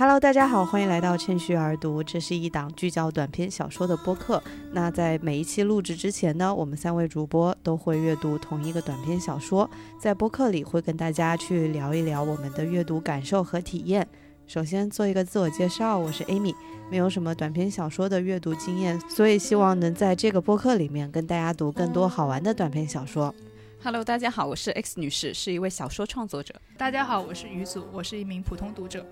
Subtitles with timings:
[0.00, 2.04] Hello，大家好，欢迎来到趁虚而读。
[2.04, 4.40] 这是一档聚焦短篇小说的播客。
[4.70, 9.68] 那在每一期录制之前呢，我们三位主播都会阅读同一个短篇小说，
[10.00, 14.06] 在播客里会跟大家去聊一聊我们的阅读感受和体验。
[14.46, 16.54] 首先做一个自我介绍，我是 Amy，
[16.88, 23.34] 没有什么短篇小说的阅读经验，所以希望能在这个播客里面跟大家读更多好玩的短篇小说。
[23.80, 26.52] Hello，大家好，我是 X 女士，是一位小说创作者。
[26.76, 29.06] 大家好，我是于祖，我是一名普通读者。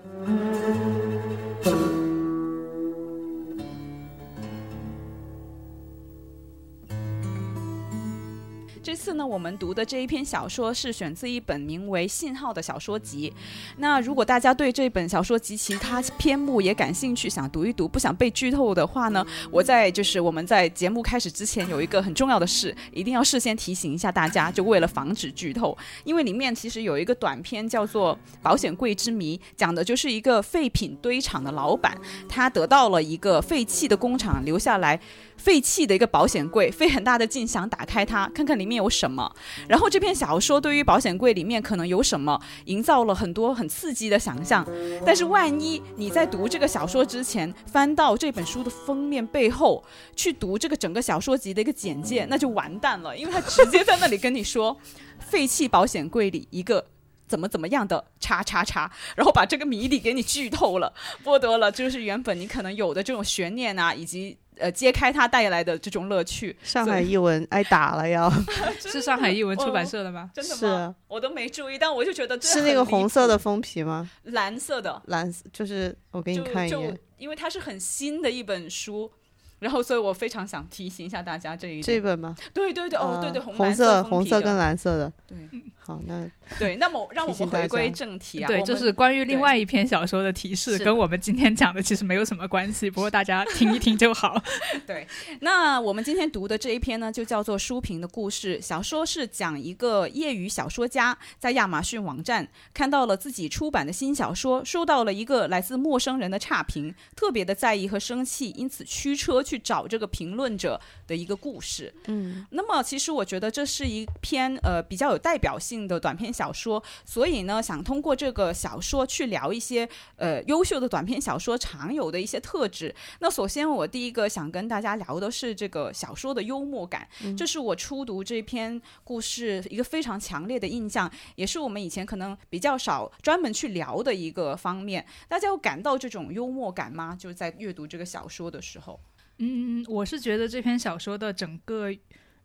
[8.87, 13.33] 这次呢，我们读的这一篇小说是选自一本名为《信号》的小说集。
[13.79, 31.93] 那如果大家对这本小说集其他篇目也感兴趣，想读一读，不想被剧透的话呢，我在就是我们在节目开始之前有一个很重要的事，一定要事先提醒一下大家，就为了防止剧透，因为里面其实有一个短片叫做《保险柜之谜》，讲的就是一个废品堆场的老板，
[32.29, 34.97] 他得到了一个废弃的工厂留下来。
[35.37, 39.31] 废弃的一个保险柜，费很大的劲想打开它，看看里面有什么。
[39.67, 44.67] 然后这篇小说对于保险柜里面可能有什么，营造了很多很刺激的想象。
[45.05, 49.83] 但是万一你在读这个小说之前，翻到这本书的封面背后
[50.15, 54.75] 去读这个整个小说集的一个简介，那就完蛋了，因为他直接在那里跟你说，
[55.19, 56.87] 废弃保险柜里一个
[57.27, 64.37] 怎么怎么样的叉叉叉，然后把这个谜底给你剧透了，剥夺了就是原本你可能有的这种悬念啊，以及。
[64.59, 66.55] 呃，揭开它带来的这种乐趣。
[66.63, 68.31] 上海译文挨打了要，
[68.79, 70.29] 是上海译文出版社的吗？
[70.33, 70.95] 真的吗？
[71.07, 74.09] 我都没注意，但我就觉得是那个红色的封皮吗？
[74.23, 79.11] 蓝色的，蓝就是我给你看一眼，因为它是很新的一本书。
[79.59, 82.35] 然后，所以我非常想提醒一下大家这一这本吗？
[82.53, 85.11] 对对对，哦对对，红色红色跟蓝色的。
[85.25, 85.35] 对，
[85.79, 88.47] 好，那对，那么让我们回归正题啊。
[88.47, 94.39] 对，就是关于另外一篇小说的提示，跟我们今天讲的其实没有什么关系，不过大家听一听就好。
[94.85, 95.07] 对，
[95.41, 98.59] 那我们今天读的这一篇呢，就叫做《书评的故事》。
[98.61, 109.43] 小说是讲一个业余小说家在亚马逊网站看到了自己出版的新小说，收到了一个来自陌生人的差评，特别的在意和生气，因此驱车。
[109.47, 119.87] 去找这个评论者的一个故事，嗯，那么其实我觉得这是一篇呃比较有代表性的短篇小说，所以呢，想通过这个小说去聊一些
[120.17, 122.93] 呃优秀的短篇小说常有的一些特质。
[123.19, 135.05] 那首先我第一个想跟大家聊的是这个小说的幽默感，这是我初读这篇故事一个非常强烈的印象，也是我们以前可能比较少专门去聊的一个方面。
[135.29, 137.15] 大家有感到这种幽默感吗？
[137.17, 138.99] 就是在阅读这个小说的时候。
[139.39, 141.91] 嗯，我是觉得这篇小说的整个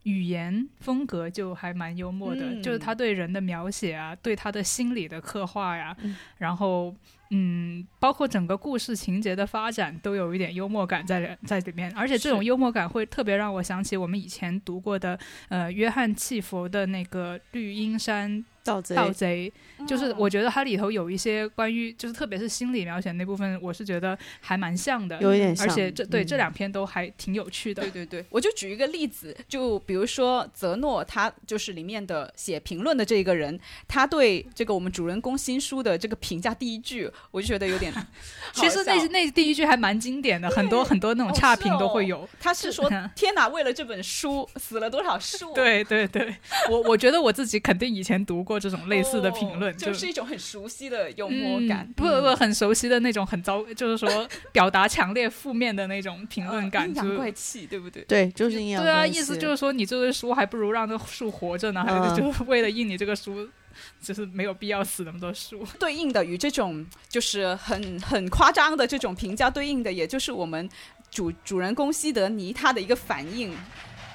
[0.03, 5.95] 语言风格就还蛮幽默的，就是他对人的描写啊，对他的心理的刻画呀，
[6.37, 6.93] 然后
[7.35, 15.17] 嗯，包括整个故事情节的发展都有一点幽默感在在里面，而且这种幽默感会特别让我想起我们以前读过的
[15.49, 18.45] 呃约翰契佛的那个绿荫山。
[18.65, 19.51] 盗贼，盗贼，
[19.85, 25.67] 就是我觉得它里头有一些关于，就是特别是心理描写那部分，我是觉得还蛮像的，有一点像。
[25.67, 27.81] 而且这对这两篇都还挺有趣的。
[27.81, 37.93] 对对对，我就举一个例子，就比如说泽诺，他就是里面的写评论的这个人，他对这个我们主人公新书的这个评价第一句，我就觉得有点，
[38.53, 42.27] 其实那那第一句还蛮经典的，很多很多那种差评都会有。
[42.39, 46.35] 他是说： “天哪，为了这本书死了多少树？”对对对，
[46.71, 48.59] 我我觉得我自己肯定以前读过。
[48.63, 58.03] 这种类似的评论，就是一种很熟悉的幽默感，不不不，很熟悉的那种很糟，就是说 表达强烈负面的那种评论感，阴阳怪气，对不对？
[58.03, 58.81] 对，就是阴阳。
[58.81, 63.49] 对啊，意思就是说，你这个书还不如让这树活着呢，还就是为了印你这个书，
[64.01, 65.65] 就是没有必要死那么多树。
[65.79, 70.69] 对应的与这种就是很很夸张的这种评价对应的，也就是我们
[71.09, 73.55] 主主人公西德尼他的一个反应。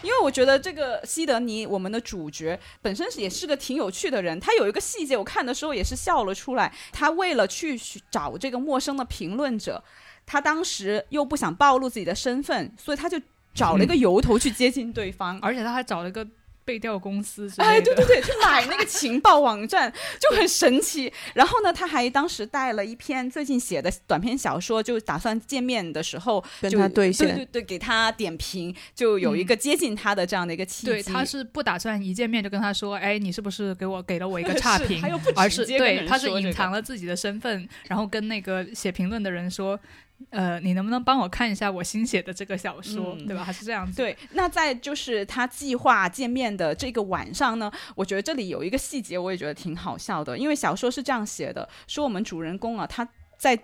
[0.01, 4.39] 因为我觉得这个西德尼，我们的主角本身也是个挺有趣的人。
[4.39, 6.73] 他有一个细节，我看的时候也是笑了出来。
[6.93, 7.77] 他为了去
[8.09, 9.83] 找这个陌生的评论者，
[10.25, 13.21] 他当时又不想暴露自己的身份，所以他就
[13.53, 16.25] 找了一个由头去接近对方，而且他还找了一个。
[16.69, 21.11] 背调公司哎，对对对，去买那个 情报网站就很神奇。
[21.33, 30.93] 然后呢，他还当时带了一篇最近写的短篇小说，就打算见面的时候跟他对对对对，给他点评，就有一个接近他的这样的一个契机。
[30.93, 35.03] 对，他是不打算一见面就跟他说，哎，你是不是给我给了我一个 差评？
[35.35, 39.81] 而是对，他是隐藏了自己的身份，然后跟那个写评论的人说。
[40.31, 43.45] 呃，你能不能帮我看一下我新写的这个小说，对吧？
[43.45, 43.97] 还是这样子？
[43.97, 44.17] 对。
[44.33, 50.37] 那在就是他计划见面的这个晚上呢，我觉得这里有一个细节，我也觉得挺好笑的。
[50.37, 53.59] 因为小说是这样写的，说我们主人公啊，他在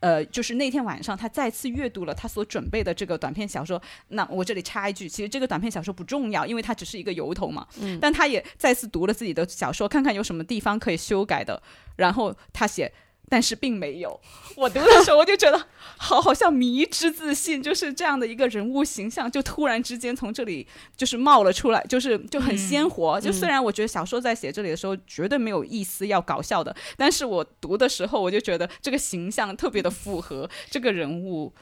[0.00, 3.80] 呃，就是那天晚上，他再次阅读了他所准备的这个短篇小说。
[4.08, 7.66] 那我这里插一句，其实这个短篇小说不重要，因为它只是一个由头嘛。
[7.80, 7.98] 嗯。
[8.00, 11.62] 但他也再次读了自己的小说，看看有什么地方可以修改的。
[11.96, 12.90] 然后他写。
[13.28, 14.20] 但是并没有，
[14.56, 15.66] 我读的时候我就觉得，
[15.96, 20.66] 好，好像迷之自信，就是这样的一个人物形象，就突然之间从这里
[20.96, 23.20] 就是冒了出来，就是就很鲜活。
[23.20, 31.52] 就虽然我觉得小说在写这里的时候绝对没有一丝要搞笑的，但是我读的时候我就觉得这个形象特别的符合这个人物。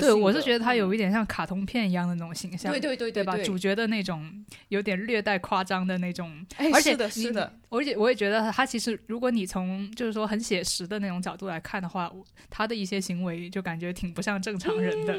[0.00, 3.36] 对，我是觉得他有一点像卡通片一样的那种形象，对对对对吧？
[3.38, 12.10] 主角的那种有点略带夸张的那种，而且的是的，而且我也觉得他其实，如果你从就是说很写实的那种角度来看的话，
[12.50, 15.18] 他的一些行为就感觉挺不像正常人的，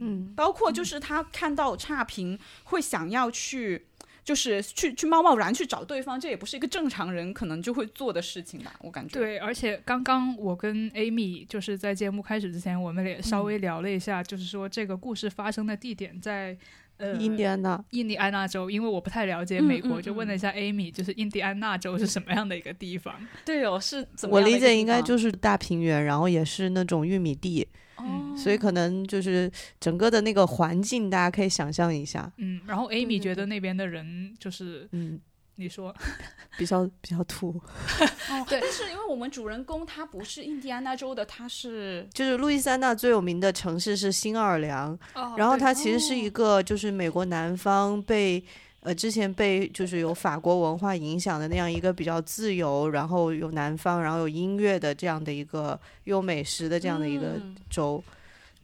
[0.00, 3.86] 嗯，包括就是他看到差评会想要去。
[4.26, 9.20] 就是去去贸贸然去找对方，这也不是一个正常人可能就会做的事情吧，我感觉。
[9.20, 16.58] 对，而且刚刚我跟 Amy 就是在节目开始之前，我们也稍微聊了一下，就是说这个故事发生的地点在
[16.96, 23.14] 呃印第安纳，印第安纳州，因为我不太了解美国，就问了一下 Amy，就是印第安纳州是什么样的一个地方？
[23.44, 24.34] 对哦，是怎么？
[24.34, 27.68] 我理解应该就是大平原，然后也是那种玉米地。
[28.36, 29.50] 所以可能就是
[29.80, 32.30] 整个的那个环境，大家可以想象一下。
[32.36, 35.20] 嗯，然后 Amy 觉得那边的人就是，嗯，
[35.56, 35.94] 你说
[36.58, 37.60] 比较比较土。
[38.48, 44.98] 对，但是因为我们主人公他不是印第安纳州的，他是就是路易斯安那最有名的城市是新奥尔良，
[45.36, 48.42] 然后它其实是一个就是美国南方被。
[48.86, 58.00] 呃，之前被就是有法国文化影响的那样一个比较自由，然后有南方，然后有音乐的这样的一个有美食的这样的一个州。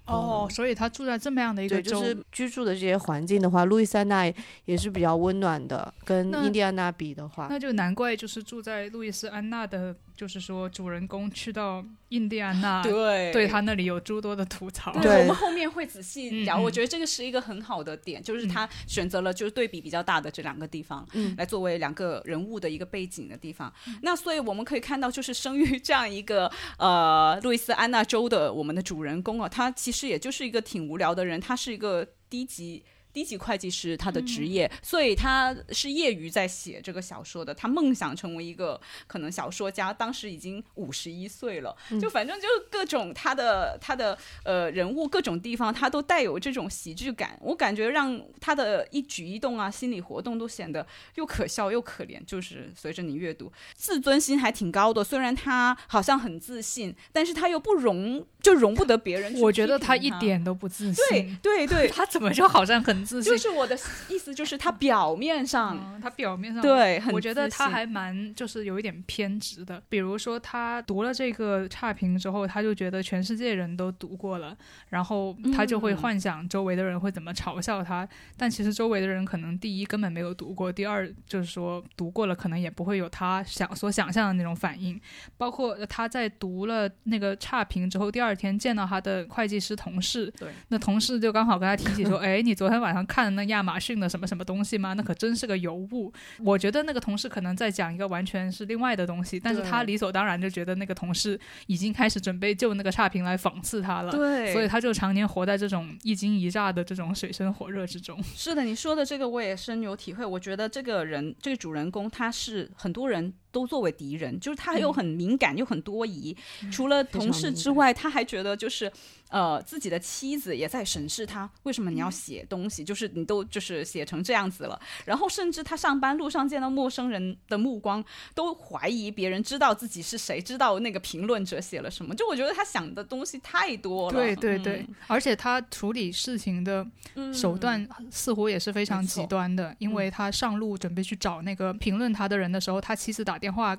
[0.07, 4.33] 哦，所以他住在这么样的一个州，就是居住的这些环境的话，路易斯安那
[4.65, 9.93] 也是比较温暖的，跟印第安纳比的话，那就难怪就是住在路易斯安那的。
[10.23, 14.93] 就是说，主人公去到印第安纳，对，对他那里有诸多的吐槽。
[15.01, 16.57] 对，我们后面会仔细聊。
[16.57, 23.73] 我觉得这个是一个很好的点，就是他选择了就是对比比较大的这两个地方，嗯来作为两个人物的一个背景的地方。
[24.03, 26.49] 那所以我们可以看到，就是生于这样一个
[26.79, 32.85] 呃路易斯安那州的我们的主人公啊，他其实也就是一个挺无聊的人，他是一个低级。
[33.13, 37.55] 低级会计师他的职业，所以他是业余在写这个小说的。
[37.55, 41.77] 他梦想成为一个可能小说家，当时已经五十一岁了。
[42.01, 47.39] 就反正就各种他的他的呃人物各种地方，他都带有这种喜剧感。
[47.43, 50.87] 我感觉让他的一举一动啊，心理活动都显得
[51.17, 52.19] 又可笑又可怜。
[52.25, 55.05] 就是随着你阅读，自尊心还挺高的。
[55.05, 59.39] 虽然他好像很自信，但是他又不容就容不得别人。
[59.41, 61.37] 我觉得他一点都不自信。
[61.43, 63.02] 对对对， 他怎么就好像很。
[63.05, 63.77] 就是我的
[64.09, 69.83] 意思，就是他表面上，他表面上对，我觉得他还蛮就是有一点偏执的。
[69.89, 74.57] 比如说，他读了这个差评之后，他就觉得全世界人都读过了，
[74.89, 78.09] 然后他就会幻想周围的人会怎么嘲笑他。
[78.37, 85.01] 但其实周围的人可能第一根本没有读过，第二就是说读过了，可能也不会有他想所想象的那种反应。
[85.37, 94.93] 包括他在读了那个差评之后，第二天见到他的会计师同事，对，那同事就刚好跟他提起说：“哎，你昨天晚上。”看那亚马逊的什么什么东西吗？
[94.95, 96.13] 那可真是个尤物。
[96.39, 104.13] 我觉得那个同事可能在讲一个完全是另外的东西，但是他理所当然就觉得那个同事已经开始准备就那个差评来讽刺他了。
[104.13, 108.23] 对，所以他就常年活在这种一惊一乍的这种水深火热之中。
[108.23, 110.25] 是的，你说的这个我也深有体会。
[110.25, 113.33] 我觉得这个人，这个主人公，他是很多人。
[113.53, 116.37] 都作为敌人，就是他又很敏感又很多疑。
[116.73, 118.91] 除了同事之外，他还觉得就是，
[119.29, 122.83] 呃，自己的妻子也在审视他，为什么你要写东西？
[122.83, 124.81] 就是你都就是写成这样子了。
[125.05, 128.03] 然后甚至他上班路上见到陌生人的目光，
[128.35, 132.15] 都怀疑别人知道自己是谁，知道那个评论者写了什么。
[132.15, 134.19] 就我觉得他想的东西太多了。
[134.19, 136.87] 对对对，而且他处理事情的
[137.35, 143.42] 手段似乎也是非常极端的，因为他上路准备去找那个评论他的人的时候，他妻子打。
[143.43, 143.77] 电话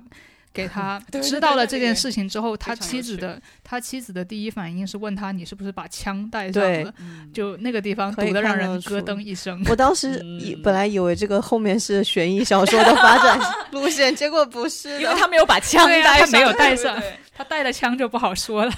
[0.53, 6.93] 给他， 知道了这件事情之后，他妻子的他妻子的第一反应是问他：“你是不是把枪带上了？”
[7.33, 9.63] 就那个地方堵得让人咯噔一声。
[9.71, 13.39] 我当时以本来以为这个后面是悬疑小说的发展
[13.71, 17.01] 路线，结果不是，因为他没有把枪带上，没有带上，
[17.33, 18.71] 他带了枪就不好说了。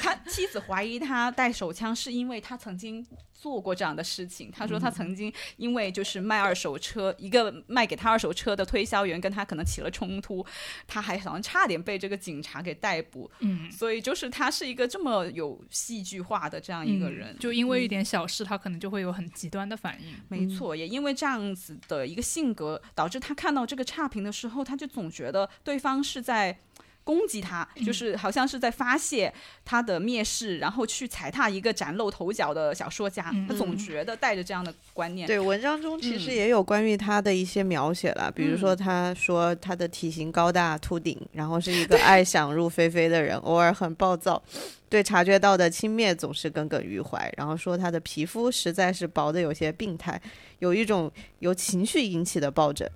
[0.00, 3.04] 他妻子怀疑他带手枪是因为他曾经。
[3.44, 10.42] 做过这样的事情，他说他曾经因为就是卖二手车，一个卖给他二手车的推销员跟他可能起了冲突，
[10.86, 13.30] 他还好像差点被这个警察给逮捕。
[13.40, 20.14] 嗯，所以就是他是一个这么有戏剧化的这样一个人，就因为一点小事，他可能就会有很极端的反应。
[20.28, 26.58] 没错，也因为这样子的一个性格，导致他看到这个差评的时候，他就总觉得对方是在。
[27.04, 29.32] 攻击他，就是好像是在发泄
[29.64, 33.30] 他的蔑视，然后去踩踏一个崭露头角的小说家。
[33.46, 35.26] 他总觉得带着这样的观念。
[35.26, 44.42] 对，文章中其实也有关于他的一些描写了，比如说他说他的体型高大秃顶，然后是一个爱想入非非的人，偶尔很暴躁，
[44.88, 50.18] 对察觉到的轻蔑总是耿耿于怀，然后说他的皮肤实在是薄的有些病态，
[50.60, 52.90] 有一种由情绪引起的疱疹。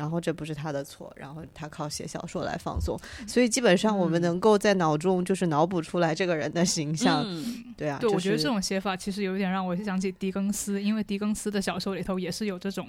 [0.00, 7.22] 然后这不是他的错，然后他靠写小说来放松，所以基本上我们能够在脑中就是脑补出来这个人的形象，
[7.76, 12.88] 对啊，对，我觉得这种写法其实有点让我想起狄更斯，因为狄更斯的小说里头也是有这种。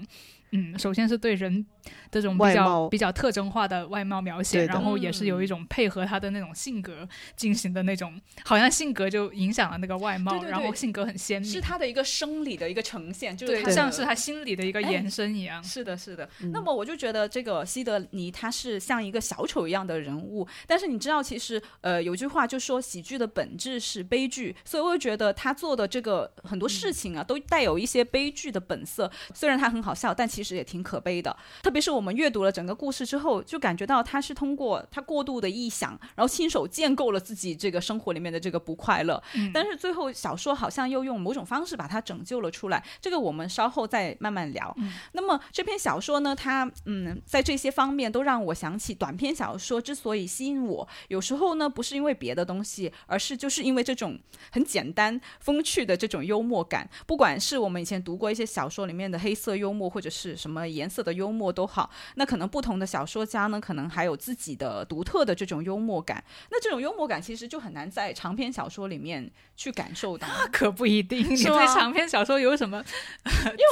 [0.54, 1.66] 嗯，首先是对人
[2.12, 15.64] 这种比较比较特征化的外貌描写，然后也是有一种配合他的那种性格进行的那种，好像性格就影响了那个外貌，然后性格很鲜明，是他的一个生理的一个呈现，就是像是他心理的一个延伸一样。
[15.64, 16.30] 是的，是的。
[16.52, 29.10] 那么我就觉得这个西德尼他是像一个小丑一样的人物，但是你知道，其实呃有句话就说喜剧的本质是悲剧，所以我就觉得他做的这个很多事情啊，都带有一些悲剧的本色。
[29.34, 39.22] 虽然他很好笑，但其实也挺可悲的，特别是我们阅读了整个故事之后，就感觉到他是通过他过度的臆想，然后亲手建构了自己这个生活里面的这个不快乐。
[39.52, 44.76] 但是最后小说好像又用某种方式把它拯救了出来，这个我们稍后再慢慢聊。
[45.14, 46.91] 那么这篇小说呢，它嗯，
[47.26, 54.18] 在这些方面都让我想起短篇小说之所以吸引我，有时候呢不是因为别的东西，而是就是因为这种
[54.52, 56.90] 很简单风趣的这种幽默感。
[57.06, 60.62] 不管是我们以前读过一些小说里面的黑色幽默，或者是什么。
[60.72, 66.24] 颜色的幽默都好，那可能不同的小说家呢，可能还有自己的独特的这种幽默感。
[66.50, 70.26] 那这种幽默感其实就很难在长篇小说里面去感受到。
[70.40, 72.82] 那可不一定， 你对长篇小说有什么？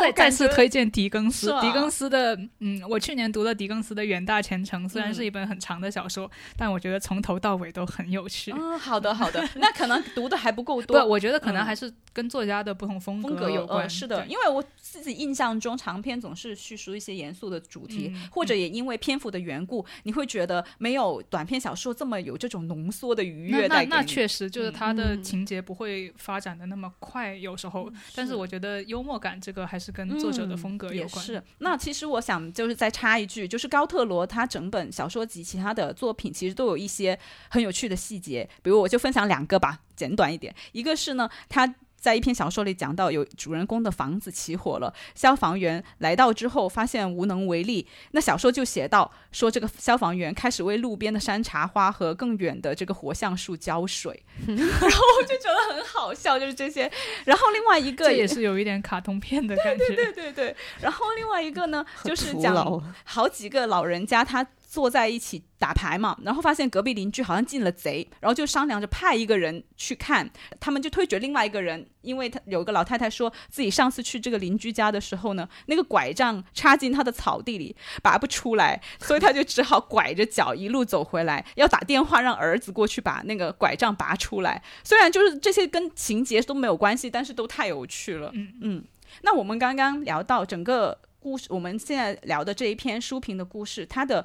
[0.02, 1.52] 再再次推荐狄更斯。
[1.62, 8.52] 狄更斯的，嗯，我去年读了狄更斯的《远大前程》，虽然是一本很长的小说，但我觉得从头到尾都很有趣。
[8.52, 11.02] 嗯，好的好的， 那可能读的还不够多。
[11.02, 13.90] 不，我觉得可能还是跟作家的不同风格有关。
[13.90, 16.90] 是的，因为我自己印象中长篇总是叙述。
[17.00, 27.90] 一些严肃的主题，或者也因为篇幅的缘故，你会觉得没有短篇小说这么有这种浓缩的愉悦那那确实就是它的情节不会发展的那么快，有时候。
[28.16, 31.24] 但是我觉得幽默感这个还是跟作者的风格有关。
[31.24, 31.42] 是。
[31.60, 37.18] 那其实我想就是插一句，就是高特罗他整本小说及其他的作品其实都有一些
[37.50, 40.54] 很有趣的细节，比如我就分享两个吧，简短一点。
[40.72, 41.76] 一个是呢，他。
[42.00, 47.86] 在一篇小说里讲到，有主人公的房子起火了，消防员来到之后发现无能为力。
[48.12, 56.90] 那小说就写到说，这个消防员开始为路边的山茶花和更远的这个活橡树浇水， 然后我就觉得很好笑，就是这些。
[57.26, 60.56] 然后另外一个也是有一点卡通片的感觉，对对对对。
[60.82, 64.46] 然后另外一个呢，就是讲好几个老人家他。
[64.70, 70.30] 坐在一起打牌嘛，然后发现隔壁邻居好像进了贼，然后就商量着派一个人去看。
[70.60, 84.62] 他们就推举另外一个人，因为他有个老太太说自己上次去这个邻居家的时候呢，那个拐杖插进他的草地里拔不出来，所以他就只好拐着脚一路走回来，要打电话让儿子过去把那个拐杖拔出来。
[84.84, 88.30] 虽然就是这些跟情节都没有关系，但是都太有趣了。
[88.36, 88.86] 嗯嗯。
[89.24, 94.24] 那我们刚刚聊到整个故事，我们现在聊的这一篇书评的故事，它的。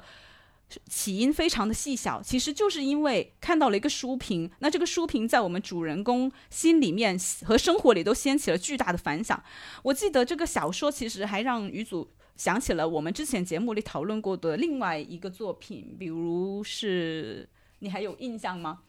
[0.87, 9.41] 起因非常的细小，其实就是因为看到了一个书评，那这个书评在我们主人公心里面和生活里都掀起了巨大的反响。
[9.83, 17.47] 我记得这个小说其实还让于祖想起了我们之前节目里讨论过的另外一个作品，比如是
[17.79, 18.79] 你还有印象吗？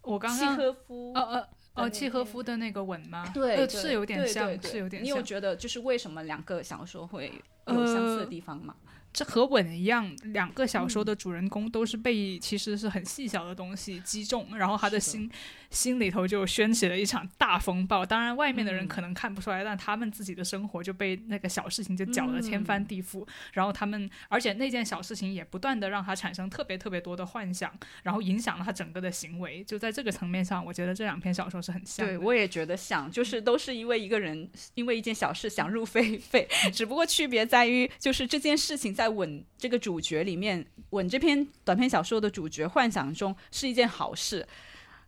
[0.00, 3.30] 我刚契诃夫，哦哦哦，契诃夫的那个吻吗？
[3.32, 5.04] 对，是有点像，是有点像。
[5.04, 7.32] 你有觉得就是为什么两个小说会
[7.66, 8.74] 有相似的地方吗？
[9.12, 15.30] 这和吻一样，两个小说的主人公都是被其实是很细小的东西击中，然后他的心。
[15.70, 23.26] 心里头就掀起了一场大风暴，当然外面的人可能看不出来，但他们自己的生活就被那个小事情就搅得天翻地覆。
[23.54, 29.64] 然后他们，而且那件小事情也不断的让他产生特别特别多的幻想，然后影响了他整个的行为。
[29.64, 32.06] 就在这个层面上，我觉得这两篇小说是很像。
[32.06, 44.46] 对，我也觉得像，就是都是因为一个人因为一件小事想入非 非，只不过区别在于，就是这件事情在吻这个主角里面，吻这篇短篇小说的主角幻想中是一件好事。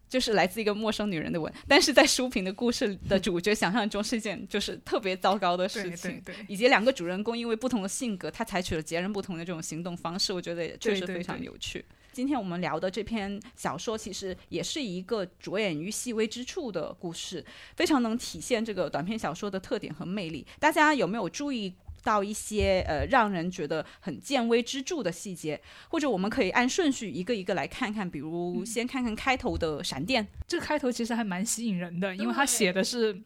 [0.07, 11.85] 就是来自一个陌生女人的吻，但是在书评的故事的主角想象中是一件就是特别糟糕的事情，对，以及两个主人公因为不同的性格，他采取了截然不同的这种行动方式，我觉得也确实非常有趣。
[12.13, 20.47] 今天我们聊的这篇小说，其实也是一个着眼于细微之处的故事，非常能体现这个短篇小说的特点和魅力。
[20.61, 21.75] 大家有没有注意？
[22.05, 33.21] 到一些呃让人觉得很见微知著的细节，或者我们可以按顺序一个一个来看看，比如先看看开头的闪电，这个开头其实还蛮吸引人的，因为他写的是。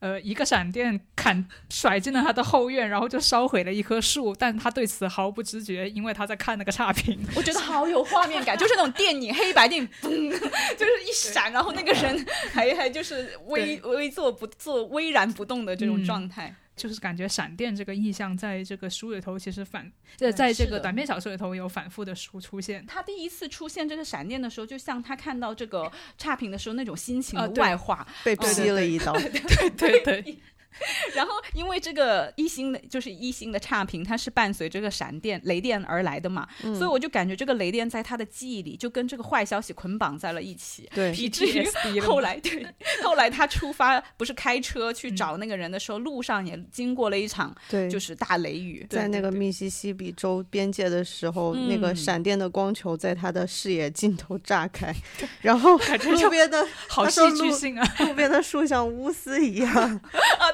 [0.00, 7.18] 呃，一个闪电砍甩进了他的后院，然后就烧毁了一棵树，但他对此毫不知觉，因为他在看那个差评。
[7.34, 10.30] 我觉得好有画面感， 就是那种电影黑白电影， 嘣
[10.76, 16.54] 就是一闪，然后那个人还还就是微微坐不坐，巍然不动的这种状态。
[16.76, 22.84] 就是感觉闪电这个意象在这个书里头其实反，在在这个短篇小说里头有反复的出出现。
[22.86, 29.12] 他第一次出现这个闪电的时候，就像他看到这个差评的时候那种心情的外化，被劈了一刀。
[29.18, 30.38] 对对对。
[31.14, 42.66] 然后，因为这个一星的，就是一星的差评，它是伴随这个闪电、雷电而来的嘛，所以我就感觉这个雷电在他的记忆里就跟这个坏消息捆绑在了一起，对，以至于后来，对，
[43.02, 54.94] 后来他出发不是开车去找那个人的时候，路上也经过了一场，对，就是大雷雨，在那个密西西比州边界的时候，那个闪电的光球在他的视野尽头炸开，
[55.40, 60.00] 然后路边的好戏剧性啊，路边的树像乌丝一样啊，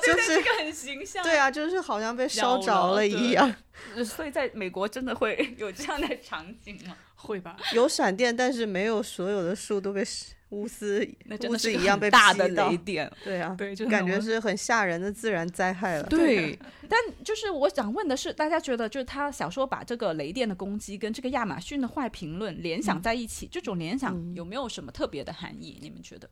[0.05, 0.10] 对。
[0.15, 3.55] 就是这个很形象，对啊，就是好像被烧着了一样。
[4.05, 6.97] 所以在美国真的会有这样的场景吗？
[7.17, 10.03] 会吧， 有闪电，但是没有所有的树都被
[10.51, 11.07] 乌丝
[11.49, 13.11] 乌丝一样被大的雷电。
[13.23, 16.05] 对啊，对，就感觉是很吓人的自然灾害了。
[16.05, 25.79] 对，但就是我想问的是，大家觉得就是他小说把这个雷电的攻击跟这个亚马逊的坏评论联想在一起，这种联想有没有什么特别的含义？
[25.83, 26.29] 你们觉得？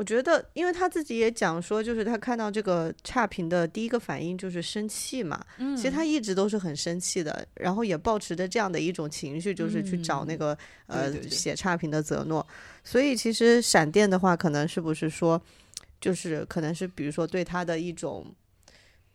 [0.00, 5.44] 我觉得，因为他自己也讲说，就是他看到这个差评的第一个反应就是生气嘛。
[5.58, 12.46] 嗯，其实他一直都是很生气的，然后也保持着这样的一种情绪，就是去找那个呃写差评的泽诺。
[12.82, 15.38] 所以其实闪电的话，可能是不是说，
[16.00, 18.24] 就是可能是比如说对他的一种。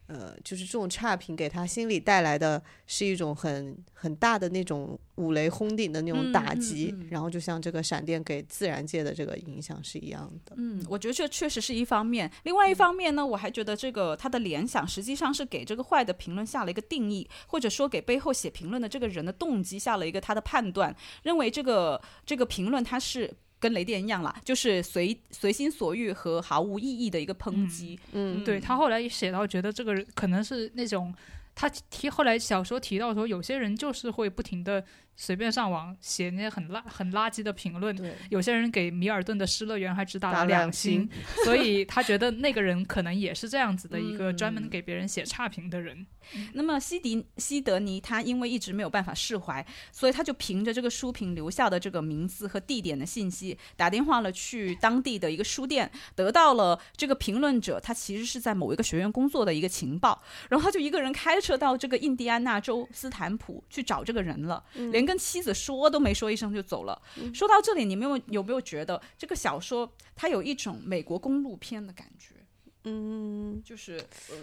[0.07, 10.53] 呃，就是这种差评给他心里带来的是一种很很大的那种五雷轰顶的那种打击，然后就像这个闪电给自然界的这个影响是一样的。
[10.57, 12.31] 嗯，我觉得这确实是一方面。
[12.43, 23.33] 另外一方面呢，我还觉得这个他的联想实际上是给这个坏的评论下了一个定义，或者说给背后写评论的这个人的动机下了一个他的判断，认为这个这个评论他是。
[23.59, 27.99] 跟雷电一样啦，就是随随心所欲和毫无意义的一个抨击。
[28.11, 31.13] 嗯，对他后来写到，觉得这个人可能是那种，
[31.53, 34.83] 他提后来小说提到说，有些人就是会不停的。
[35.15, 37.95] 随便上网写那些很垃很垃圾的评论，
[38.29, 41.09] 有些人给米尔顿的《失乐园》还只打了两星，
[41.45, 46.05] 所以他觉得那个人可能也是这样子的一个专门给别人写差评的人。
[46.53, 65.04] 那么西迪西德尼他因为一直没有办法释怀，所以他就凭着这个书评留下的这个名字和地点的信息，打电话了去当地的一个书店，得到了这个评论者他其实是在某一个学院工作的一个情报，然后他就一个人开车到这个印第安纳州斯坦普去找这个人了，连。
[65.05, 67.01] 跟妻子说都没说一声就走了。
[67.33, 72.35] 说到这里，你们有有没有觉得这个小说它有一种美国公路片的感觉？
[72.83, 73.97] 嗯，就是
[74.29, 74.35] 呃，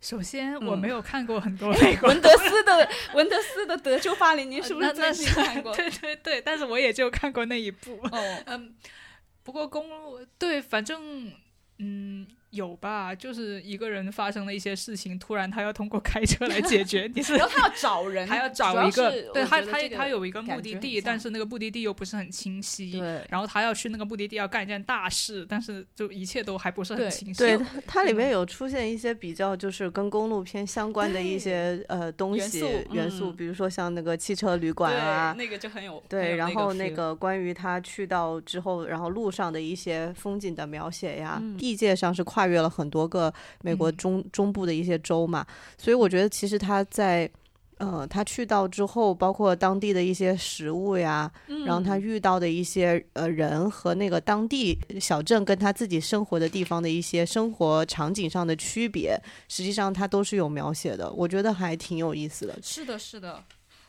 [0.00, 1.68] 首先我没有看过很多
[2.02, 5.74] 文德斯的文德斯的德州巴黎，您是不是 最近看过？
[5.74, 7.98] 对对对，但是我也就看过那一部。
[8.10, 8.74] 哦，嗯，
[9.42, 11.32] 不过公路对，反正
[11.78, 12.26] 嗯。
[12.52, 17.10] 有吧，就是一个人发生了一些事情，突然他要通过开车来解决。
[17.16, 22.92] 你是，然后他要找人， 还要找一个，对他他他有一个目的地，但是那个目的地又不是很清晰。
[22.92, 27.38] 对，然后他要去那个目的地要干一件大事，但是就一切都还不是很清晰。
[27.38, 32.60] 对，它里面有出现一些比较就是跟公路片相关的一些呃东西
[32.90, 42.41] 元素，比如说像那个汽车旅馆啊，那个就很有对，然后那个关于他去到之后，然后路上的一些风景的描写呀，地界上是跨。
[42.42, 45.46] 跨越了很多个美国中中部的一些州嘛，
[45.78, 47.30] 所以我觉得其实他在，
[47.78, 51.30] 呃，他去到之后，包括当地的一些食物呀，
[51.64, 59.16] 然后他遇到的一些呃人和那个当地小镇跟他自己生活的地方的一些生活场景上的区别，
[59.48, 62.58] 实际上他都是有描写的，我觉得还挺有意思的。
[62.60, 63.40] 是的，是的。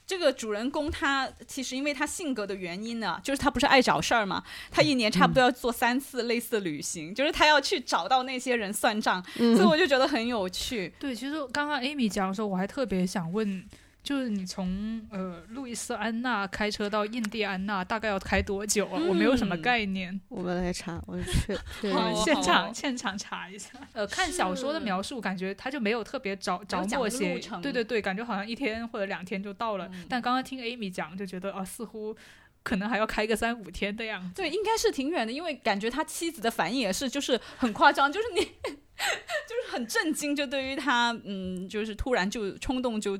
[0.05, 10.93] 这个主人公他其实因为他性格的原因呢，就是他不是爱找事儿嘛，他一年差不多要做三次类似旅行，就是他要去找到那些人算账，所以我就觉得很有趣。
[10.99, 13.63] 对，其实刚刚 Amy 讲的时候，我还特别想问。
[14.03, 19.01] 就是你从呃路易斯安那开车到印第安纳大概要开多久啊？
[19.07, 20.19] 我没有什么概念。
[20.27, 21.57] 我们来查，我去
[22.25, 23.69] 现场现场查一下。
[23.93, 27.39] 呃，看小说的描述，感觉他就没有特别着着墨些。
[27.61, 29.89] 对对对，感觉好像一天或者两天就到了。
[30.09, 32.13] 但刚刚听 Amy 讲，就觉得啊，似乎
[32.61, 34.35] 可能还要开个三五天的样子。
[34.35, 38.51] 对，应该是挺远的，因为感觉他妻子的反应也是，就是很夸张，就是你。
[39.47, 43.17] 就是很震惊，就对于他，嗯，就是突然就冲动就。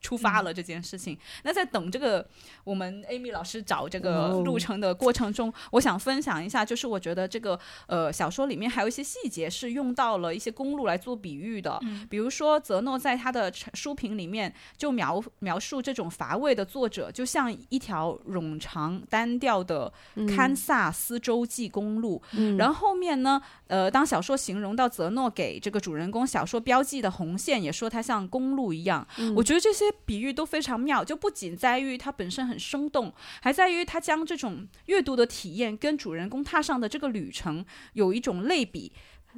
[0.00, 1.16] 出发了这件事情。
[1.44, 2.26] 那在等这个
[2.64, 11.78] 我们 Amy 老师找这个路程的过程中，我想分享一下，就是我觉得这个呃小说里面还有一些细节是用到了一些公路来做比喻的。
[12.08, 19.92] 比如说泽诺在他的书评里面就描描述这种乏味的作者，就像一条冗长单调的
[20.26, 22.22] 堪萨斯洲际公路。
[22.56, 29.06] 然后后面呢，呃，当小说形容到泽诺给这个主人公小说标记的红线，也说它像公路一样。
[29.36, 29.89] 我觉得这些。
[30.04, 38.92] 比喻都非常妙，就不仅在于它本身很生动，还在于它将这种阅读的体验跟主人公踏上的这个旅程有一种类比。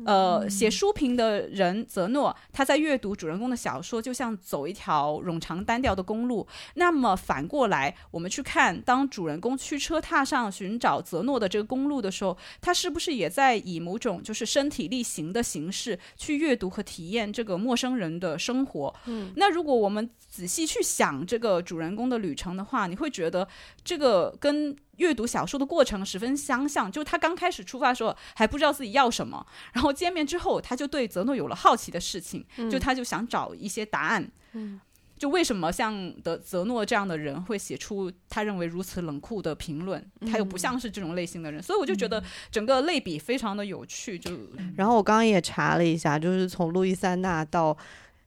[0.07, 6.49] 呃，写书评的人泽诺，他在阅读主人公的小说，就像走一条冗长单调的公路。
[6.77, 18.95] 那么反过来，我们去看，当主人公驱车踏上寻找泽诺的这个公路的时候，他是不是也在以某种就是身体力行的形式去阅读和体验这个陌生人的生活？
[19.05, 23.47] 嗯，那如果我们仔细去想这个主人公的旅程的话，你会觉得
[23.85, 24.75] 这个跟。
[24.99, 34.31] 阅读小说的过程十分相像，就他刚开始出发的时候还不知道自己要什么， 然后见面之后他就对泽诺有了好奇的事情，就他就想找一些答案。
[34.53, 34.79] 嗯，
[35.19, 44.17] 就为什么像德泽诺这样的人会写出他认为如此冷酷的评论，他又不像是这种类型的人，所以我就觉得整个类比非常的有趣。
[44.17, 44.31] 就
[44.77, 47.77] 然后我刚刚也查了一下，就是从路易斯安那到。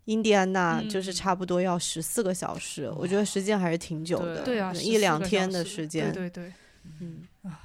[0.06, 6.54] 印第安纳就是差不多要十四个小时，我觉得时间还是挺久的，对啊，一两天的时间，对对对，
[7.02, 7.60] 嗯啊，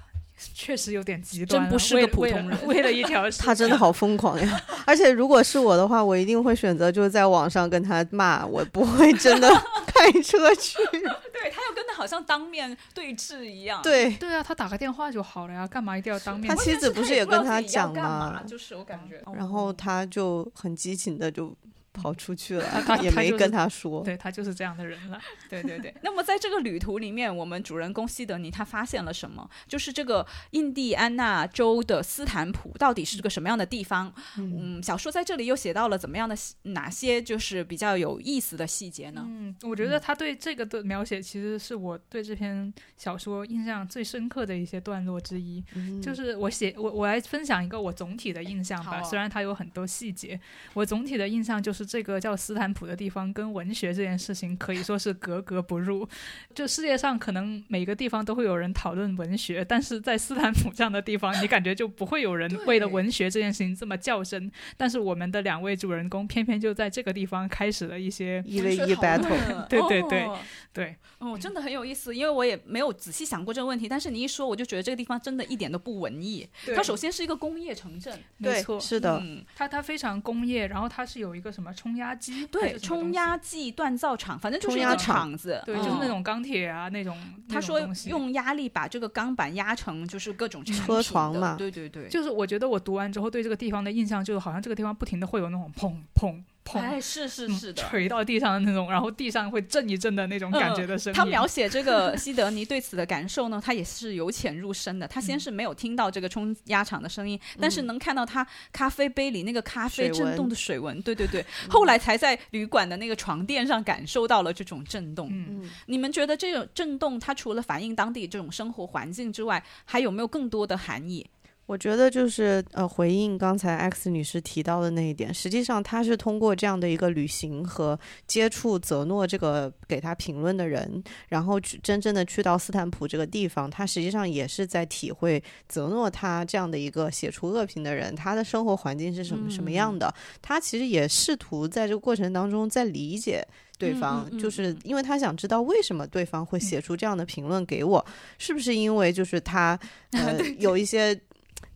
[0.55, 4.61] 确实有点极端，真不是个普通人，为了一条，他真的好疯狂呀！
[4.87, 9.49] 而且如果是我的话，我一定会选择就是在网上跟他骂，我不会真的
[9.87, 10.79] 开车去。
[11.41, 16.49] 对他要跟他好像当面对质一样，对对啊，他打个电话就好了呀，干嘛一定要当面？
[16.49, 18.43] 他妻子不是也跟他讲吗？
[18.47, 21.55] 就是我感觉，然后他就很激情的就。
[21.93, 25.21] 跑出去了，他 也没跟他说，对他就是这样的人了。
[25.49, 25.93] 对对对。
[26.03, 29.49] 那么在这个旅途里面，我们主人公西德尼他发现了什么？
[29.67, 34.13] 就是这个印第安纳州的斯坦普到底是个什么样的地方？
[34.39, 39.25] 嗯，小说在这里又写到了怎么样的哪些就是比较有意思的细节呢？
[39.27, 45.65] 嗯，我觉得他对这个的描写其实是我对这篇小说印象最深刻的一些段落之一。
[46.01, 50.41] 就是我写我我来分享一个我总体的印象吧，虽然它有很多细节，
[50.75, 51.80] 我总体的印象就是。
[51.85, 56.09] 这个叫斯坦普的地方跟文学这件事情可以说是格格不入。
[56.55, 64.51] 就世界上可能每个地方都会有人讨论文学，但是在斯坦普这样的地方，你感觉就不会有人为了文学这件事情这么较真。
[64.77, 69.31] 但是我们的两位主人公偏偏就在这个地方开始了一些一 v 一 battle。
[69.69, 70.29] 对对对
[70.73, 73.89] 对，哦，真的很有意思，因为我也没有仔细想过这个问题。
[73.89, 76.49] 但是你一说，我就觉得这个地方真的一点都不文艺。
[76.75, 79.23] 它首先是一个工业城镇，没错，是的，
[79.55, 81.70] 它它非常工业，然后它是有一个什么。
[81.73, 87.17] 冲压机对，冲压机锻造厂，反正就是一个厂子，对，就是那种钢铁啊那种。
[87.49, 92.09] 他说用压力把这个钢板压成就是各种车床嘛，对对对。
[92.09, 96.43] 就是我觉得我读完之后对这个地方的印象就是好像这个地方不停的会有那种砰砰。
[96.79, 101.17] 哎，是是是的，垂到地上的那种，然后地上会震一震的那种感觉的声音。
[101.17, 105.09] 他描写这个西德尼对此的感受呢，他也是由浅入深的。
[105.09, 111.01] 他先是没有听到这个冲压厂的声音，但是能看到他咖啡杯里那个咖啡震动的水纹。
[111.03, 115.29] 对对对，后来才在旅馆的那个床垫上感受到了这种震动。
[115.33, 121.27] 嗯，你们觉得这种震动，它除了反映当地这种生活环境之外，还有没有更多的含义？
[121.71, 140.13] 我觉得就是呃，回应刚才 X 女士提到的那一点，实际上她是通过这样的一个旅行和接触泽诺这个给他评论的人，然后去真正的去到斯坦普这个地方，她实际上也是在体会泽诺他这样的一个写出恶评的人，他的生活环境是什么什么样的。
[140.43, 143.47] 他其实也试图在这个过程当中在理解
[143.79, 148.05] 对方，就是因为他想知道为什么对方会写出这样的评论给我，
[148.39, 149.79] 是不是因为就是他
[150.11, 151.17] 呃 有一些。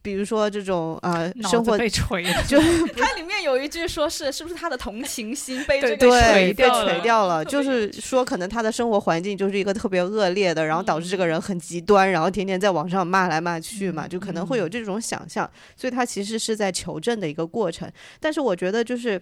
[0.05, 2.61] 比如说这种呃，生活被锤，就
[2.95, 7.43] 它里面有一句说是是不是他的同情心被这个锤被锤掉了？
[7.43, 17.91] 就是说可能他的生活环境就是一个特别恶劣的，然后导致这个人很极端，然后天天在网上骂来骂去嘛，就可能会有这种想象，所以他其实是在求证的一个过程。
[18.21, 19.19] 但是我觉得就是。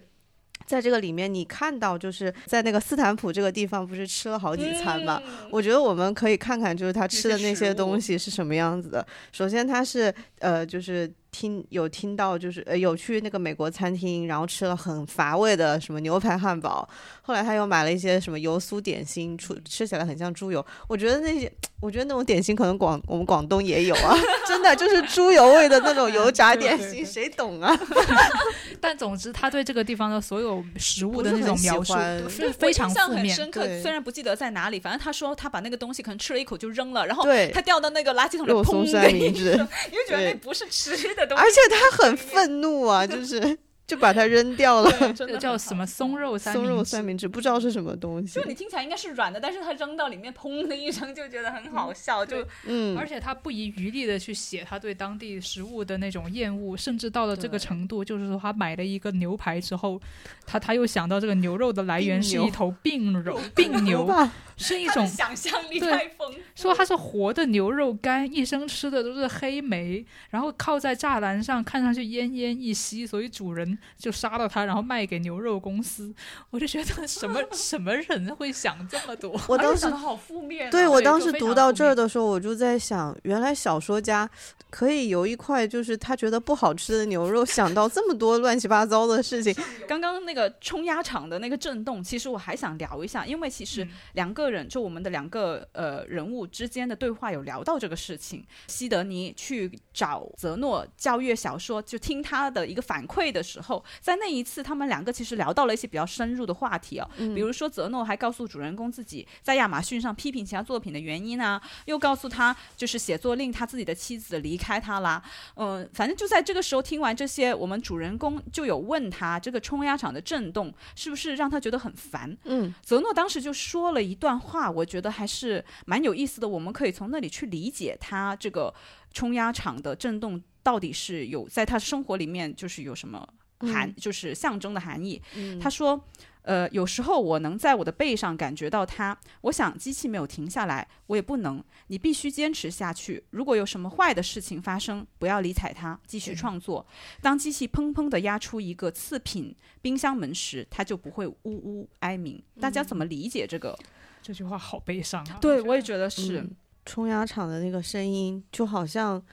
[0.65, 5.21] 在这个里面，你看到就是在那个斯坦普这个地方，不是吃了好几餐吗？
[5.51, 9.05] 我觉得我们可以看看，就是他吃的那些东西是什么样子的。
[9.31, 16.87] 首先，他是呃，就是听有听到，就是呃有去那个美国餐厅，然后吃了很乏味的什么牛排汉堡。
[17.23, 20.63] 后来他又买了一些什么油酥点心，出吃起来很像猪油。
[20.87, 24.15] 我觉得那些，我觉得那种点心可能广我们广东也有啊，
[24.47, 27.75] 真的就是猪油味的那种油炸点心，谁懂啊？
[28.79, 31.93] 但总之，他对这个地方的所有食物的那种描述
[32.29, 33.33] 是非常负面。
[33.33, 43.57] 深刻，虽然不记得在哪里，反正他说他把那个东西可能吃了一口就扔了，然后对他掉到那个垃圾桶里，砰的一声，你就觉得那不是吃的而且他很愤怒啊，就是。
[43.85, 48.39] 就把它扔掉了，这个叫什么松肉三松肉三明治，不知道是什么东西。
[48.39, 52.25] 就你听起来应该是软的，但是它扔到里面，砰的一声，就觉得很好笑。
[52.25, 60.01] 就嗯，而且他不遗余力的去写他对当地食物的那种厌恶，甚至到了这个程度，就是说他买了一个牛排之后，
[60.45, 64.09] 他他又想到这个牛肉的来源是一头病 肉病牛，
[64.55, 66.33] 是一种想象力太丰。
[66.55, 73.72] 说它是活的牛肉干，一生吃的都是黑莓，然后靠在栅栏上，看上去奄奄一息，所以主人。
[73.97, 76.13] 就杀了他，然后卖给牛肉公司。
[76.49, 79.39] 我就觉得什么什么人会想这么多？
[79.47, 80.69] 我当时好负面。
[80.69, 84.29] 对我当时读到这儿的时候，我就在想，原来小说家
[84.69, 89.55] 可以由一块就是他觉得不好吃的牛肉，想到这么多乱七八糟的事情。
[89.87, 98.45] 刚刚那个冲压场的那个震动，其实我还想聊一下，因为其实两个人就我们的两个呃人物之间的对话有聊到这个事情。
[98.67, 103.73] 西德尼去找泽诺教阅小说，就听他的一个反馈的时候。
[103.73, 115.23] 后，在那一次，他们两个其实聊到了一些比较深入的话题哦，比如说泽诺还告诉主人公自己在亚马逊上批评其他作品的原因啊，又告诉他就是写作令他自己的妻子离开他啦，
[115.55, 128.73] 嗯，反正就在这个时候听完这些，我们主人公就有问他这个冲压场的震动是不是让他觉得很烦，嗯，泽诺当时就说了一段话，我觉得还是蛮有意思的，我们可以从那里去理解他这个
[129.13, 133.27] 冲压场的震动到底是有在他生活里面就是有什么。
[133.65, 135.21] 含就是象征的含义。
[135.61, 135.97] 他说
[136.43, 139.17] ：“呃，有时候我能在我的背上感觉到它。
[139.39, 141.63] 我想机器没有停下来，我也不能。
[141.87, 143.23] 你必须坚持下去。
[143.29, 146.85] 如果有什么坏的事情发生，不要理睬它，继续创作。
[147.21, 152.43] 当机器砰砰的压出一个次品冰箱门时，它就不会呜呜哀鸣。
[152.59, 153.77] 大家怎么理解这个？
[154.21, 155.37] 这句话好悲伤啊！
[155.39, 156.45] 对我也觉得是
[156.85, 159.23] 冲压厂的那个声音，就好像，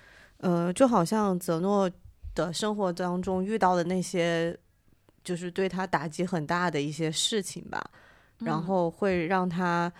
[0.40, 1.90] 呃，就好像泽诺。”
[2.32, 4.56] 的生活当中遇到的那些，
[5.24, 7.84] 就是对他打击很大的一些事情吧，
[8.38, 9.92] 然后会让他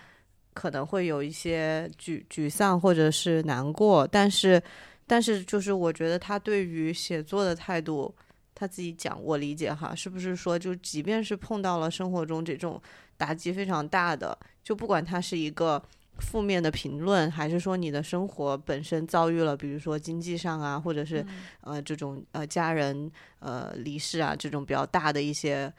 [0.53, 4.63] 可能会有一些沮沮丧或者是难过，但是，
[5.05, 8.15] 但是就是我觉得他对于写作的态度，
[8.55, 12.81] 他自己讲，我理解哈，是不是说就即便是碰到了生活中这种
[13.17, 15.83] 打击非常大的，就不管他是一个。
[16.19, 21.25] 负面的评论，还是说你的生活本身遭遇了，比如说经济上啊，或者是
[21.61, 25.71] 呃这种呃家人呃离世啊这种比较大的一些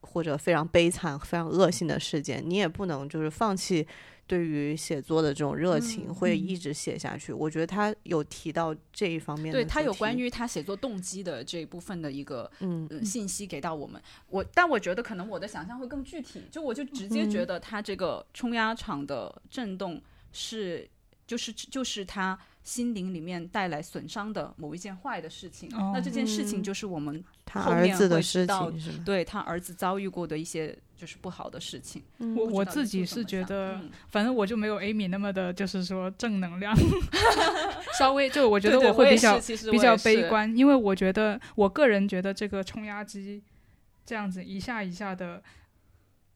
[0.00, 3.86] 或者非常悲惨、非常恶性的事件，你也不能就是放弃。
[4.26, 7.32] 对于写作的这种热情，会一直写下去。
[7.32, 14.00] 我觉得他有提到这一方面，对他有关于他写作动机的这一部分的一个嗯信息给到我们。
[14.28, 20.00] 我但我觉得可能我的想象会更具体，就我就直接觉得他这个冲压场的震动
[20.32, 20.88] 是
[21.26, 22.38] 就是就是他。
[22.64, 32.02] 心灵里面带来损伤的某一件坏的事情，那这件事情就是我们他儿子的事情，对他儿子遭遇过的一些就是不好的事情。
[32.34, 36.74] 我我自己是觉得，反正我就没有 Amy 那么的，就是说正能量，
[37.98, 39.38] 稍微就我觉得我会比较
[39.70, 43.42] 比较悲观，因为我觉得我个人觉得这个冲压机
[44.06, 45.42] 这样子一下一下的。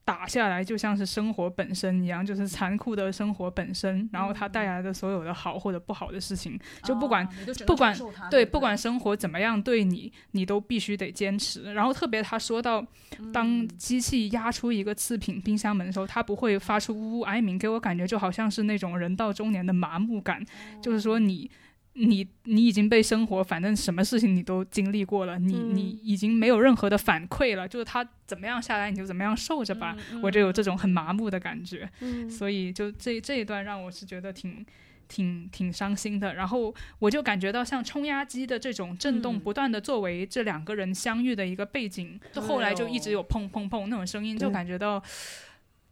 [0.08, 4.08] 打下来就像是生活本身一样，就是残酷的生活本身。
[4.10, 7.28] 然后它带来的所有的好或者不好的事情，就不管
[7.66, 7.94] 不管
[8.30, 11.74] 对不管生活怎么样对你，你都必须得坚持。
[11.74, 12.82] 然后特别他说到，
[13.34, 20.42] 当机器压出一个次品冰箱门的时候，它不会发出呜呜哀鸣，给我感觉就好像是那种人到中年的麻木感，
[20.80, 21.50] 就是说你。
[21.98, 31.88] 你你已经被生活，反正什么事情你都经历过了，你你已经没有任何的反馈了，就是他怎么样下来你就怎么样受着吧，我就有这种很麻木的感觉，
[32.30, 34.64] 所以就这这一段让我是觉得挺
[35.06, 43.24] 挺挺伤心的，然后我就感觉到像冲压机的这种震动不断的作为这两个人相遇的一个背景，就后来就一直有。
[43.28, 45.02] 砰砰砰那种声音，就感觉到。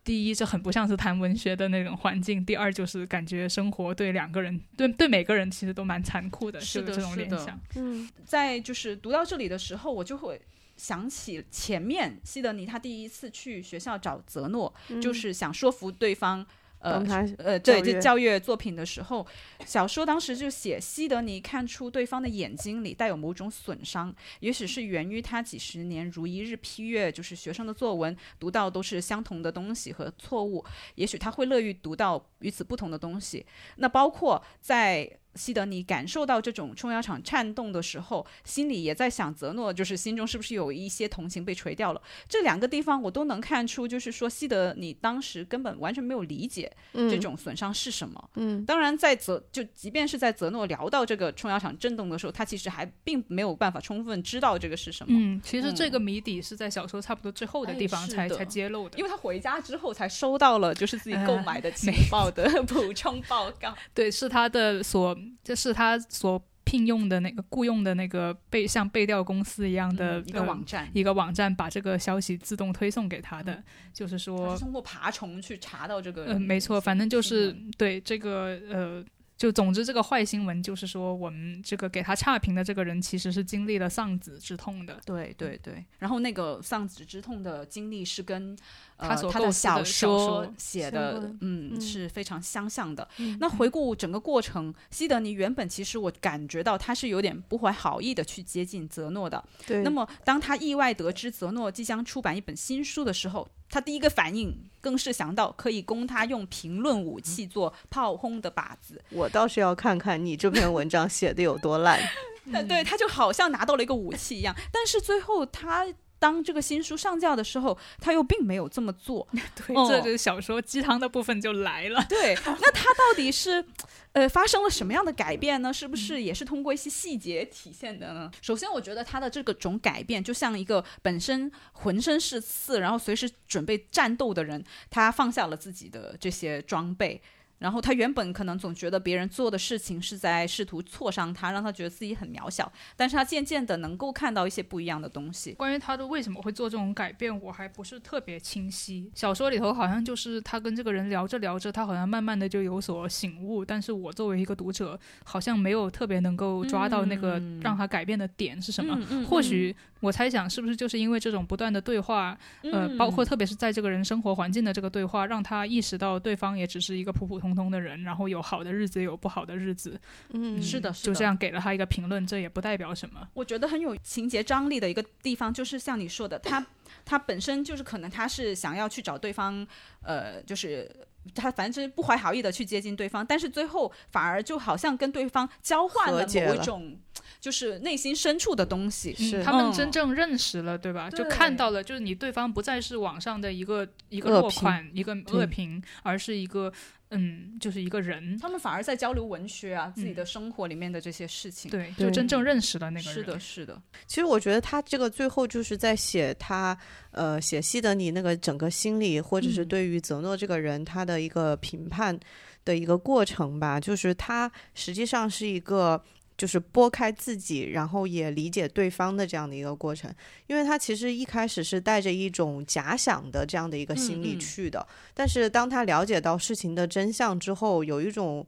[0.06, 7.58] 第一，这很不像是谈文学的那种环境；第二，就是感觉生活对两个人，对对每个人其实都蛮残酷的，是的，这种联想。
[7.74, 10.40] 嗯，在就是读到这里的时候，我就会
[10.76, 16.46] 想起前面西德尼他第一次去学校找泽诺，就是想说服对方
[16.78, 17.04] 呃
[17.38, 19.26] 呃，对，就教育作品的时候，
[19.64, 33.44] 小说当时就写西德尼看出对方的眼睛里带有某种损伤，也许是源于他几十年如一日批阅就是学生的作文，读到都是相同的东西和错误，也许他会乐于读到与此不同的东西。
[33.76, 42.00] 那包括在西德尼感受到这种冲压场颤动的时候，心里也在想泽诺，就是心中是不是有一些同情被锤掉了？
[42.28, 48.30] 这两个地方我都能看出，就是说西德尼当时根本完全没有理解这种损伤是什么。
[48.34, 55.16] 嗯，当然，在泽就即便是在泽诺聊到这个冲压场震动的时候，他其实还并没有办法充分知道这个是什么。
[55.18, 63.74] 嗯，其实这个谜底是在小说差不多最后的地方哎才才揭露的，因为他回家之后才收到了就是自己购买的情报的 补充报告。
[63.94, 73.62] 对，是他的所，这是他所聘用的那个雇佣的那个被像背调公司一样的、嗯一个呃网站，一个网站把这个消息自动推送给他的，
[73.92, 76.26] 就是说是，通过爬虫去查到这个。
[76.26, 79.04] 嗯、没错，反正就是对这个呃。
[79.36, 84.98] 就总之，这个坏新闻就是说，我们这个给他差评的这个人其实是经历了丧子之痛的。
[85.04, 88.56] 对对对，然后那个丧子之痛的经历是跟、
[88.96, 93.06] 呃、他他所构思小的小说写的，嗯，嗯是非常相像的。
[93.18, 99.44] 嗯那回顾整个过程，西德尼原本其实我感觉到他是有点不怀好意的去接近泽诺的。
[99.66, 109.02] 对，那么当他意外得知泽诺即将出版一本新书的时候，他第一个反应更是想到可以供他用评论武器做炮轰的靶子。
[109.10, 112.00] 我倒是要看看你这篇文章写的有多烂。
[112.52, 114.54] 呃，对，他就好像拿到了一个武器一样。
[114.70, 115.84] 但是最后他
[116.18, 119.26] 当这个新书上架的时候，他又并没有这么做。
[119.66, 122.04] 对，哦这就是小说鸡汤的部分就来了。
[122.08, 123.64] 对， 那他到底是
[124.12, 125.72] 呃发生了什么样的改变呢？
[125.72, 128.30] 是不是也是通过一些细节体现的呢？
[128.40, 137.20] 首先，我觉得他的这个种改变，就像一个本身浑身是刺，然后随时准备战斗的人，他放下了自己的这些装备。
[137.58, 142.70] 然后他原本可能总觉得别人做的事情是在试图挫伤他，让他觉得自己很渺小。
[142.96, 145.52] 但是他渐渐的能够看到一些不一样的东西。
[145.52, 149.10] 关于他的为什么会做这种改变，我还不是特别清晰。
[149.14, 158.94] 小说里头好像就是他跟这个人聊着聊着，他好像慢慢的就有所醒悟，但是我作为一个读者，好像没有特别能够抓到那个嗯让他改变的点是什么。
[158.98, 169.98] 嗯嗯或许我猜想，是不是就是因为这种不断的对话，呃，嗯包括特别是在这个人生活环境的这个对话，让他意识到对方也只是一个普普通通的人，然后有好的日子，也有不好的日子。
[170.30, 173.26] 嗯，是的，是的就这样给了他一个评论，这也不代表什么。
[173.34, 176.64] 我觉得很有情节张力的一个地方，就是像你说的，他
[177.04, 179.66] 他本身就是可能他是想要去找对方，
[180.02, 180.90] 呃，就是。
[181.34, 186.96] 他反正是不怀好意的去接近对方，但是最后反而就好像跟对方交换了某一种，
[187.40, 189.14] 就是内心深处的东西。
[189.14, 191.10] 是嗯他们嗯真正认识了，对吧？
[191.10, 196.72] 就看到了，就是你对方不再是网上的一个一个落款，一个恶评，而是一个
[197.10, 198.36] 嗯，就是一个人。
[198.38, 201.70] 他们反而在交流文学啊，自己的生活里面的这些事情。
[201.70, 203.14] 对，对就真正认识了那个人。
[203.14, 206.76] 是的，是的，其实我觉得他这个最后就是在写他，
[207.12, 212.18] 呃，写西德尼那个整个心理，或者是嗯对于泽诺这个人他的一个评判
[212.64, 213.78] 的一个过程吧。
[213.78, 216.02] 就是他实际上是一个，
[216.36, 220.12] 就是拨开自己，然后也理解对方的这样的一个过程。
[220.46, 228.46] 因为他其实一开始是带着一种假想的这样的一个心理嗯嗯去的，但是当他了解到事情的真相之后，有一种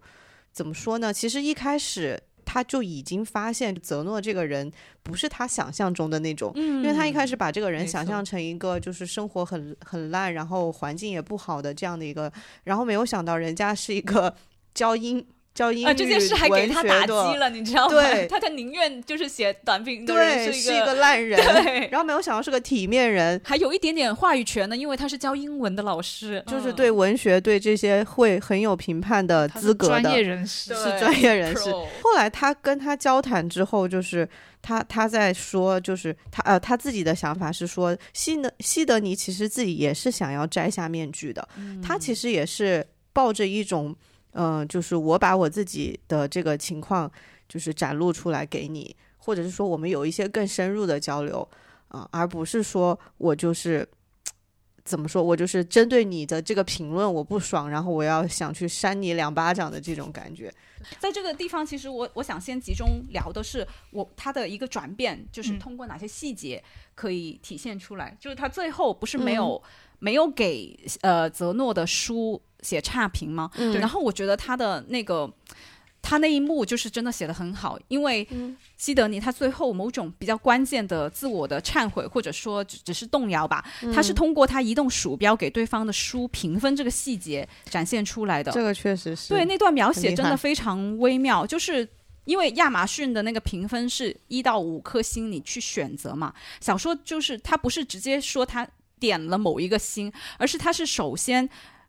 [0.52, 1.12] 怎么说呢？
[1.12, 2.22] 其实一开始。
[2.50, 4.72] 他就已经发现泽诺这个人
[5.02, 12.32] 不是他想象中的那种，嗯因为他一开始把这个人想象成一个就是生活很很烂，然后环境也不好的这样的一个，
[12.64, 14.34] 然后没有想到人家是一个
[14.72, 15.22] 教英
[15.58, 17.90] 教英语啊，这件事还给他打击了，你知道吗？
[17.90, 30.74] 对他他宁愿就是写短评的人对，是一是一个个烂人，对然后没有想到是个体面人，还有一点点话语权呢，因为他是教英文的老师，就是嗯对文学对这些会很有评判的资格专业，人士。
[30.74, 31.72] 是专业人士。
[31.72, 34.28] 后来他跟他交谈之后，就是
[34.62, 41.48] 他他在说，就是他呃他自己的想法是说，西德西德尼其实自己也是想要摘下面具的，
[41.82, 43.96] 他其实也是抱着一种
[44.32, 47.10] 嗯、呃就是我把我自己的这个情况
[47.48, 51.48] 就是展露出来给你，或者是说我们有一些更深入的交流
[51.88, 53.88] 啊、而不是说我就是。
[54.84, 55.22] 怎么说？
[55.22, 60.50] 我就是针对你的这个评论我不爽，然后我要想去扇你两巴掌的这种感觉。
[60.98, 66.64] 在这个地方，其实我我想先集中聊的是我他的一个转变，就是嗯通过哪些细节
[66.94, 68.16] 可以体现出来。
[68.18, 69.62] 就是他最后不是没有、
[69.98, 73.50] 没有给呃泽诺的书写差评吗？
[73.56, 75.30] 嗯然后我觉得他的那个
[76.00, 88.52] 他那一幕就是真的写的很好，因为嗯西德尼他最后某种比较关键的自我的忏悔，或者说只只是动摇吧，他是通过他移动鼠标给对方的书评分这个细节展现出来的。
[88.52, 91.88] 这个确实是对，那段描写真的非常微妙，就是。
[92.24, 96.30] 因为亚马逊的那个评分是一到五颗星，你去选择嘛。
[96.60, 98.68] 小说就是他不是直接说他
[99.00, 101.48] 点了某一个星，而是他是首先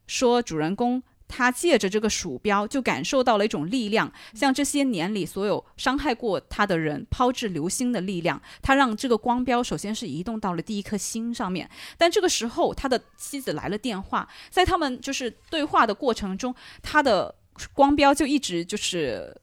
[0.09, 11.69] 说主人公他借着这个鼠标就感受到了一种力量，像这些年里所有伤害过他的人抛掷流星的力量，他让这个光标首先是移动到了第一颗星上面。
[11.99, 17.35] 但这个时候他的妻子来了电话，在他们就是对话的过程中，他的
[17.73, 19.39] 光标就一直就是。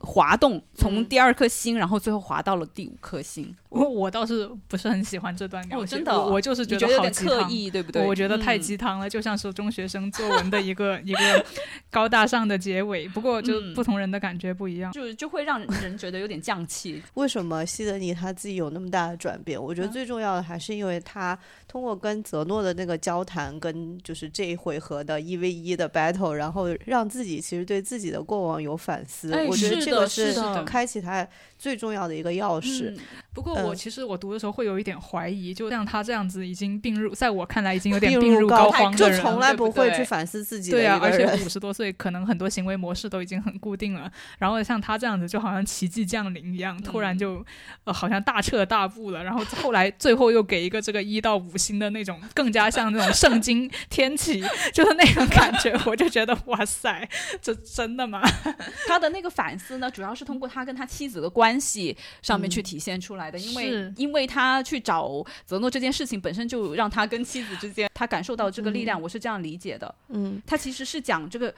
[0.00, 3.54] 滑动从第二颗星，然后最后滑到了第五颗星。
[3.68, 7.46] 我我倒是不是很喜欢这段描写，哦真的我我就是你觉好觉得有点刻。
[7.50, 8.06] 意，对不对？
[8.06, 11.44] 我觉得太嗯鸡汤了，就像是中学生作文的一个一个
[11.90, 13.06] 高大上的结尾。
[13.08, 14.90] 不过就嗯不同人的感觉不一样。
[14.92, 17.02] 就就会让人觉得有点降气。
[17.14, 19.62] 为什么西德尼他自己有那么大的转变？
[19.62, 29.30] 我觉得嗯最重要的还是因为他通过跟泽诺的那个交谈，跟就是这一回合的一 v 一的 battle，然后让自己其实对自己的过往有反思。
[29.34, 30.34] 哎我觉得这个是
[30.64, 31.26] 开启他
[31.58, 32.90] 最重要的一个钥匙。
[32.90, 32.98] 嗯
[33.34, 41.28] 不过我嗯其实我读的时候会有一点怀疑，就像他这样子已经病入，在我看来已经有点病病入膏膏肓的人了，就从来不会去反思自己的对啊，而且。
[41.44, 44.10] 五十多岁，可能很多行为模式都已经很固定了。
[44.38, 47.44] 然后像他这样子，就好像奇迹降临一样，突然就、
[47.84, 49.22] 呃好像大彻大悟了。
[49.22, 54.42] 然后后来最后又给一个这个一到五星的那种，更加像那种圣经天启，
[54.72, 57.08] 就是那种感觉，我就觉得哇塞，
[57.40, 58.20] 这真的吗？
[58.88, 63.38] 他的那个反思呢，主要是通过他跟他妻子的关系上面去体现出来的。
[63.38, 69.94] 因为因为他去找泽诺这件事情本身就让他跟妻子之间，他感受到这个力量，我是这样理解的。
[70.08, 71.54] 嗯，他其实是讲这个，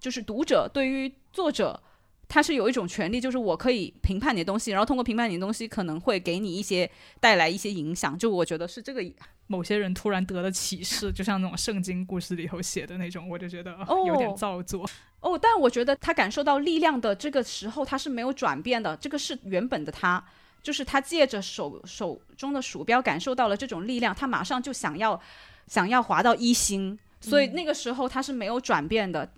[0.00, 1.80] 就是读者对于作者。
[2.28, 6.90] 他是有一种权利，就是我可以评判你的东西，然后通过评判你的东西，可能会给你一些
[7.20, 8.16] 带来一些影响。
[8.16, 9.04] 就我觉得是这个
[9.52, 13.76] 某些人突然得了启示， 就像那种圣经故事里头写的那种，我就觉得、
[14.06, 14.88] 有点造作。
[15.20, 20.24] 哦，但我觉得他感受到力量的这个时候，他是没有转变的，这个是原本的他，
[20.62, 25.20] 就是他借着手手中的鼠标感受到了这种力量，他马上就想要
[25.66, 29.30] 想要滑到一星，所以那个时候他是没有转变的。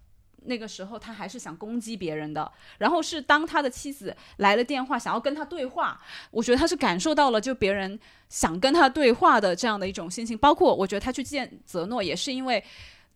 [0.45, 12.63] 那个时候他还是想攻击别人的，然后是当他的妻子来了电话，想要跟他对话，我觉得他是感受到了就别人想跟他对话的这样的一种心情，包括我觉得他去见泽诺也是因为，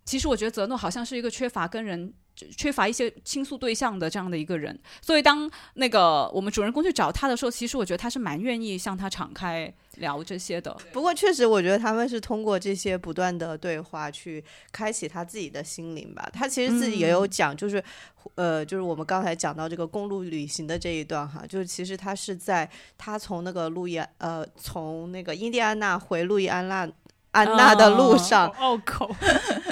[0.05, 2.13] 其实我觉得泽诺好像是一个缺乏跟人
[2.57, 10.77] 缺乏一些倾诉对象的这样的一个人，所以当那个我们主人公去找他的时候，其实我觉得他是蛮愿意向他敞开聊这些的。
[10.93, 16.29] 不过确实，我觉得他们是通过这些不断的对话去开启他自己的心灵吧。
[16.33, 17.83] 他其实自己也有讲，就是，
[18.35, 26.89] 呃，就是我们刚才讲到这个公路旅行的这一段哈，就是其实他是在他从那个路易，呃，从那个印第安纳回路易安纳
[27.33, 29.11] 安娜的路上，好拗口，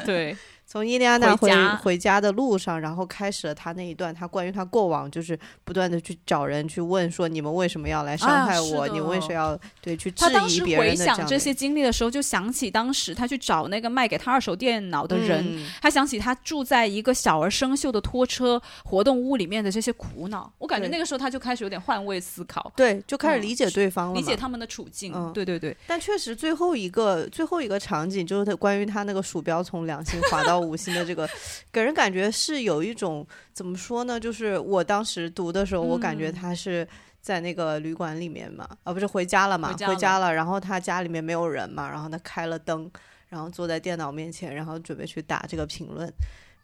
[0.04, 0.36] 对，
[0.66, 1.50] 从伊利安娜回
[1.82, 8.88] 回家的路上，然后开始了他那一段，他关于他过往，就是不断的去找人去问说，你们为什么要来伤啊害我？
[8.88, 20.52] 你为什么要对去质疑别回人的这样的想这些经历的时候，就想起当时他去找那个卖给他二手电脑的人，嗯他想起他住在一个小而生锈的拖车活动屋里面的这些苦恼。
[20.58, 25.12] 我感觉那个时候他就开始有点换位思考，对，就开始嗯理解对方了嘛，理解他们的处境。
[25.14, 31.28] 嗯对对对，但确实，最后一个最后一个场景就是他关于他那个鼠标从两星滑到五星的这个，
[31.72, 34.18] 给人感觉是有一种怎么说呢？
[34.18, 36.86] 就是我当时读的时候，我感觉嗯他是
[37.20, 42.90] 在那个旅馆里面嘛，啊，不是回家了嘛，回回家了了，然后他家里面没有人嘛，然后他开了灯，
[43.28, 46.12] 然后坐在电脑面前，然后准备去打这个评论。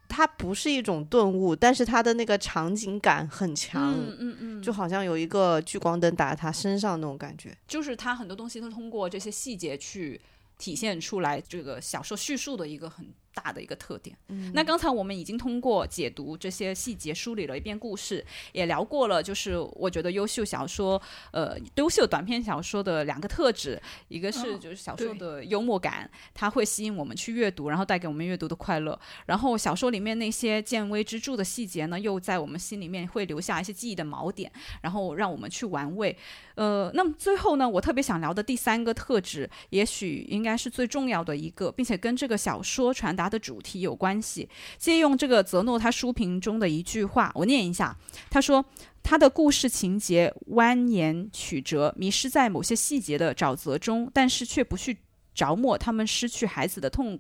[0.08, 7.56] 它不是一种顿悟，但是它的那个场景感很强，嗯嗯嗯，就好像有一个聚光灯打在他身上那种感觉。
[7.66, 10.20] 就是他很多东西都通过这些细节去
[10.58, 14.16] 体现出来，这个小说叙述的一个很大的一个特点。
[14.28, 28.98] 嗯那刚才我们已经通过解读这些细节梳理了一遍故事，也聊过了，就是我觉得优秀小说，呃，优秀短篇小说的两个特质，一个是哦就是小说的幽默感，它会吸引我们去阅读，然后带给我们阅读的快乐。
[29.26, 34.50] 然后小说里面那些见微知著的细节呢，又在我们心里面会留下一些记忆的锚点，
[34.82, 36.16] 然后让我们去玩味。
[36.54, 44.48] 呃，那么最后呢，我特别想聊的第三个特质，也许应该是最重要的一个，并且跟这个小说传达的主题有关系。
[44.78, 47.96] 借用这个泽诺他书评中的一句话，我念一下，
[48.30, 48.64] 他说。
[49.04, 54.96] 他的故事情节蜿蜒曲折，迷失在某些细节的沼泽中，但是却不去
[55.34, 57.18] 着墨他们失去孩子的痛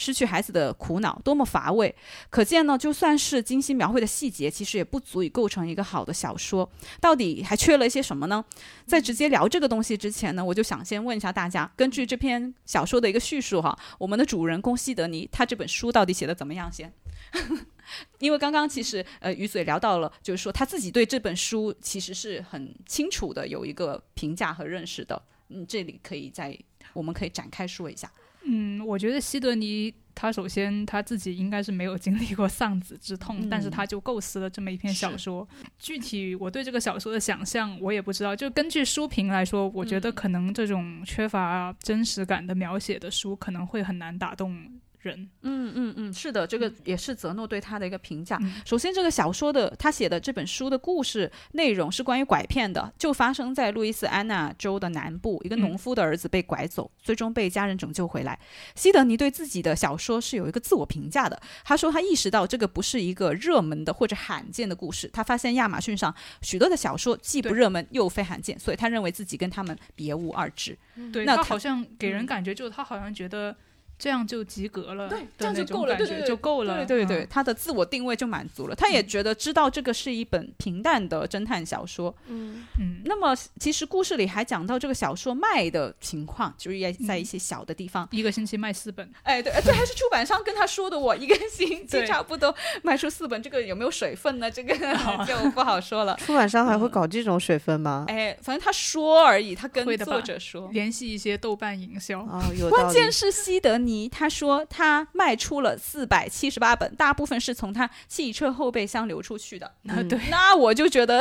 [0.00, 1.92] 失去孩子的苦恼，多么乏味。
[2.30, 6.70] 可见呢，就算是精心描绘的细节，其实也不足以构成一个好的小说。
[7.00, 8.44] 到底还缺了一些什么呢？
[8.86, 16.70] 在直接聊这个东西之前呢，我就想先问一下大家，根据这篇小说的一个叙述哈，我们的主人公西德尼他这本书到底写的怎么样？
[16.72, 16.92] 先。
[18.20, 25.20] 因为刚刚其实呃，鱼嘴聊到了，就是说他自己对这本书其实是很清楚的，有一个评价和认识的。
[25.48, 26.56] 嗯，这里可以再
[26.92, 28.10] 我们可以展开说一下。
[28.50, 35.46] 嗯，我觉得西德尼他首先他自己应该是没有经历过丧子之痛，但是他就构思了这么一篇小说。
[35.78, 44.80] 具体我对这个小说的想象我也不知道，就根据书评来说，我觉得可能这种缺乏真实感的描写的书可能会很难打动。
[45.00, 48.38] 人，嗯嗯嗯，是的，这个也是泽诺对他的一个评价。
[48.64, 58.38] 首先，这个小说的他写的这本书的故事内容是关于拐骗的，就发生在路易斯安那州的南部，一个农夫的儿子被拐走，最终被家人拯救回来。
[58.74, 70.76] 西德尼对自己的小说是有一个自我评价的，他说他意识到这个不是一个热门的或者罕见的故事，他发现亚马逊上许多的小说既不热门又非罕见，所以他认为自己跟他们别无二致。
[71.12, 73.56] 对，那好像给人感觉就是他好像觉得。
[73.98, 83.02] 这样就及格了，对，这样就够了，对对，就够了，对对对，他的自我定位就满足了，他也觉得知道这个是一本平淡的侦探小说，嗯嗯。
[83.04, 94.48] 那么其实故事里还讲到这个小说卖的情况，就是也在一些小的地方，一个星期卖四本，哎，对，这还是出版商跟他说的，我一个星期差不多卖出四本，这个有没有水分呢？
[94.50, 94.74] 这个
[95.26, 96.14] 就不好说了。
[96.24, 98.04] 出版商还会搞这种水分吗？
[98.08, 103.76] 哎，反正他说而已，他跟作者说，联系一些豆瓣营销啊，有关键是西德。
[103.88, 109.72] 尼他说他卖出了四百七十八本，大部分是从他汽车后备箱流出去的。
[109.82, 111.20] 那对， 那我就觉得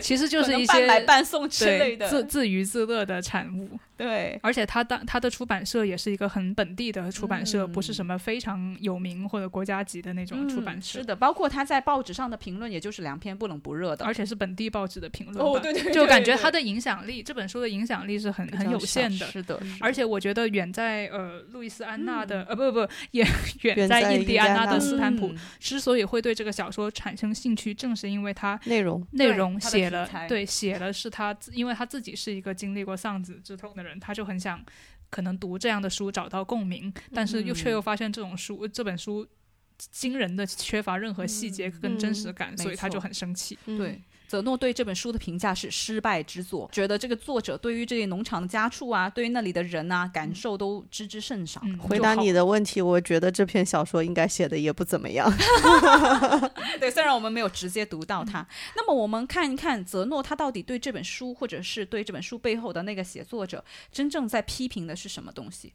[0.00, 3.78] 其实就是一些半买半送之类的自自娱自乐的产物。
[3.96, 10.98] 对，而且他当他的出版社也是一个很本地的出版社，不是什么非常有名或者国家级的那种出版社。
[10.98, 15.38] 是的，包括他在报纸上的评论，也就是两篇不冷不热的，而且是本地报纸的评论。
[15.38, 19.26] 哦，对对对，就感觉他的影响力，这本书的影响力是很很有限的。
[19.26, 23.24] 是的，而且我觉得远在呃路易斯安那的呃不不也
[23.62, 34.64] 远远在印第安纳的斯坦普之所以会对这个小说产生兴趣，正是因为他内容内容写了对写了是他，因为他自己是一个经历过丧子之痛的人，他就很想。
[35.10, 39.24] 可能读这样的书找到共鸣，但是又却又发现这种书这本书
[39.78, 43.56] 惊人的缺乏任何细节跟真实感，所以他就很生气。
[43.64, 44.02] 对。
[44.26, 51.62] 泽诺对这本书的评价是失败之作，觉得这个作者对于这些农场的家畜啊，对于那里的人啊，感受都知之甚少。
[51.78, 55.30] 回答你的问题，我觉得这篇小说应该写的也不怎么样。
[56.80, 65.72] 对，虽然我们没有直接读到它，那么我们看一看泽诺他到底对这本书，或者是对这本书背后的那个写作者，真正在批评的是什么东西。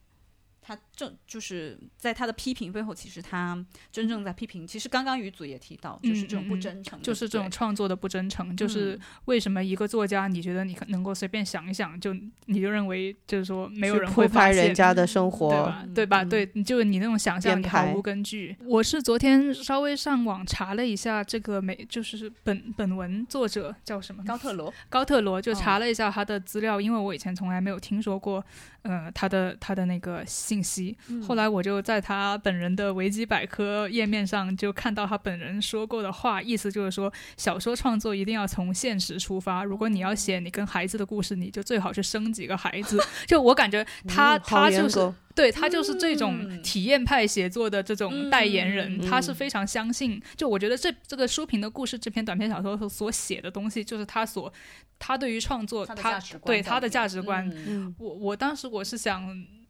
[0.70, 3.58] 他正就是在他的批评背后，其实他
[3.90, 4.64] 真正在批评。
[4.64, 8.56] 其实刚刚于祖也提到，就是这种不真诚，就是这种创作的不真诚。
[8.56, 12.14] 就是为什么一个作家，你觉得你能够随便想一想，就
[12.46, 15.84] 你就认为就是说没有人会拍人家的生活，对吧？
[15.92, 16.24] 对吧？
[16.24, 18.56] 对，就你那种想象，你毫无根据。
[18.64, 24.22] 我是昨天稍微上网查了一下这个美，就是本本文作者叫什么？
[24.24, 24.72] 高特罗。
[24.88, 28.44] 高特罗就查了一下他的资料，因为我以前从来没有听说过，
[28.82, 30.59] 呃，他的他的那个信。
[30.62, 30.96] 信息，
[31.26, 39.64] 后来我就在他本人的维基百科页面上就看到他本人说过的话，意思就是说，小说创作一定要从现实出发。
[39.64, 42.98] 如果你要写你跟孩子的故事，你就最好是生几个孩子。
[43.26, 45.12] 就我感觉他他就是。
[45.32, 50.20] 对他就是这种体验派写作的这种代言人，他是非常相信。
[50.36, 54.52] 就我觉得这这个书评的故事这篇短篇小说所写的东西，就是他所
[54.98, 57.48] 他对于创作他对他的价值观。
[57.96, 59.24] 我我当时我是想，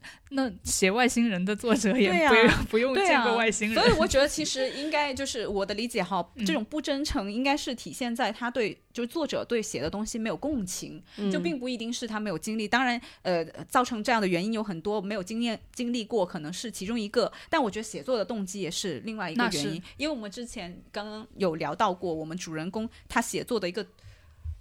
[0.31, 3.83] 那写外星人的作者也不用不用见过外星人。
[3.83, 12.67] 所以我觉得其实应该就是我的理解哈，这种不真诚应该是体现在他对就是作者对写的东西没有共情，就并不一定是他没有经历。
[12.67, 15.59] 当然，呃，造成这样的原因有很多，没有经验。
[15.73, 23.85] 经历过可能是其中一个，但我觉得写作的动机也是另外一个原因，因为我们之前刚刚有聊到过，我们主人公他写作的一个。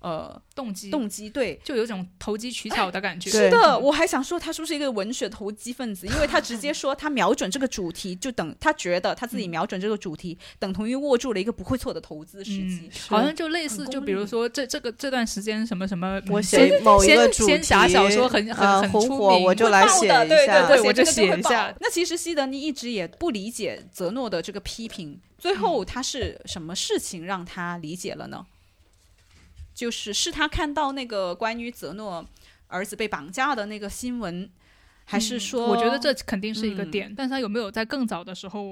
[0.01, 3.31] 呃，动机动机对，就有种投机取巧的感觉。
[3.31, 12.91] 是的，我还想说他是不是一个文学投机分子， 因为他直接说他瞄准这个主题，就等他觉得他自己瞄准这个主题，等同于握住了一个不会错的投资时机。
[13.09, 20.25] 好像就类似，就比如说这这个这段时间什么什么，我写某一个主题，仙侠小说很很很出火，我就来写一下，
[20.67, 21.75] 对，我就写一下。
[21.79, 28.47] 那其实西德尼一直也不理解泽诺的这个批评，最后他是什么事情让他理解了呢？
[29.81, 32.23] 就是是他看到那个关于泽诺
[32.67, 34.47] 儿子被绑架的那个新闻，
[35.07, 35.69] 还是说？
[35.69, 38.63] 我觉得这肯定是一个嗯点，但是他有没有在更早的时候，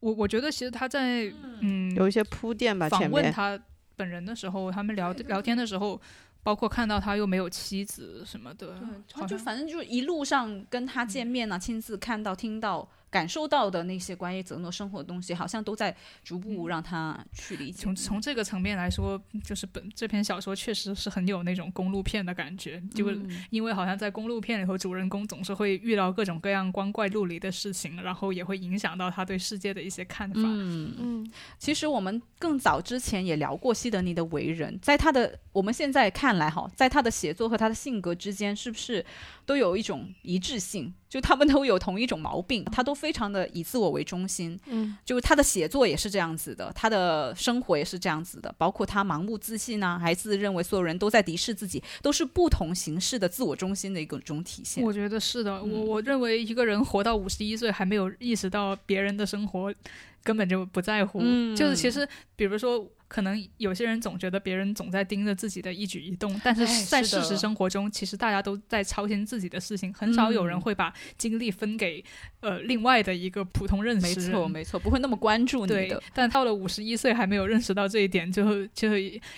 [0.00, 1.30] 我我觉得其实他在
[1.60, 3.60] 嗯有一些铺垫吧，访问他
[3.96, 6.00] 本人的时候，他们聊聊天的时候，
[6.42, 8.80] 包括看到他又没有妻子什么的，
[9.12, 17.82] 他就反正就一路上跟他见面嗯啊，亲自看到、听到、感受到的那些关于泽诺生活的东西，好像都在逐步让他去理解。
[17.82, 30.36] 从从这个层面来说，就是本这篇小说确实是很有那种公路片的感觉，就嗯因为好像在公路片里头，主人公总是会遇到各种各样光怪陆离的事情，然后也会影响到他对世界的一些看法。
[30.36, 39.04] 嗯，嗯其实我们更早之前也聊过西德尼的为人，在他的我们现在看来哈，在他的写作和他的性格之间，是不是
[39.44, 40.94] 都有一种一致性？
[41.10, 44.58] 就他们都有同一种毛病，他都非常的以自我为中心。
[44.66, 54.84] 嗯就是他的写作也是这样子的，他的生活也是这样子的，包括他盲目自信啊，还自认为所有人都在敌视自己，都是不同形式的自我中心的一个种体现。
[54.84, 59.74] 我觉得是的，嗯我我认为一个人活到五十一岁还没有意识到别人的生活
[60.22, 62.88] 根本就不在乎，嗯就是其实比如说。
[63.10, 72.04] 可能有些人总觉得别人总在盯着自己的一举一动，但是哎在事实生活中，其实大家都在操心自己的事情，很少有人嗯会把精力分给
[72.38, 74.14] 呃另外的一个普通认识没。
[74.30, 78.90] 错，没错，不会那么关注你对的。，但到了五十一岁还没有认识到这一点，就就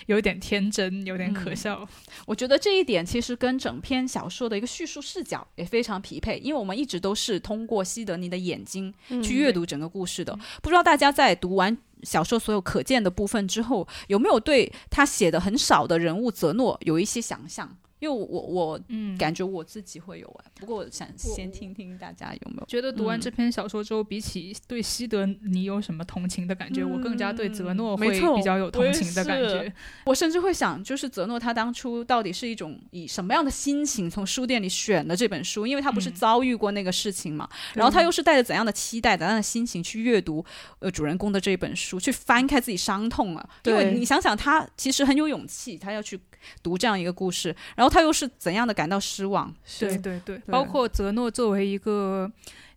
[0.05, 1.89] 有点天真，有点可嗯笑。
[2.27, 10.37] 我觉得这一点其实跟整篇小说的一个叙述视角也非常匹配，因为我们一直都是通过西德尼的眼睛嗯去阅读整个故事的。
[10.61, 17.77] 不知道大家在读完小说所有可见的部分之后，有没有对他写的很少的人物泽诺有一些想象？
[18.03, 22.65] 因为我我我嗯，感觉我自己会有哎，不过我想先听听大家有没有。
[22.67, 29.73] 觉得读完嗯这篇小说之后，比起对西德你有什么同情的感觉，我更加对泽诺会比较有同情的感觉。
[30.05, 35.65] 我甚至会想，就是泽诺他当初到底是一种以什么样的心情从书店里选的这本书？
[35.65, 40.43] 因为他不是嗯遭遇过那个事情嘛，然后他又是带着怎样的期待、怎样的心情去阅读
[40.79, 43.49] 呃主人公的这本书，去翻开自己伤痛啊？
[43.63, 46.19] 因为你想想，他其实很有勇气，他要去
[46.61, 49.53] 读这样一个故事，然后他又是怎样的感到失望？
[49.79, 50.19] 对对。
[50.25, 52.31] 对，包括泽诺作为一个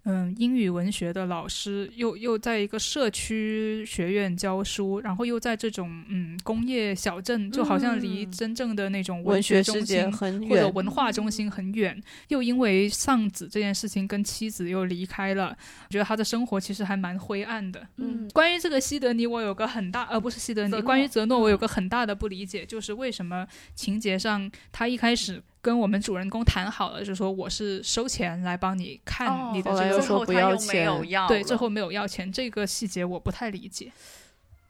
[0.06, 10.10] 嗯英语文学的老师，又又在一个社区学院教书，然后又在这种嗯工业小镇，就好像离嗯真正的那种文学中心。
[10.12, 17.84] 很或者，文化中心很远，又因为丧子这件事情跟妻子又离开了，我觉得他的生活其实还蛮灰暗的。
[17.96, 30.86] 嗯关于这个西德尼，我有个很大，呃，不是西德尼，关于泽诺，嗯我有个很大的不理解，就是为什么情节上他一开始跟我们主人公谈好了，就说我是收钱来帮你看你的这个，说不要钱。
[30.86, 33.90] 对，要对最后没有要钱，这个细节我不太理解，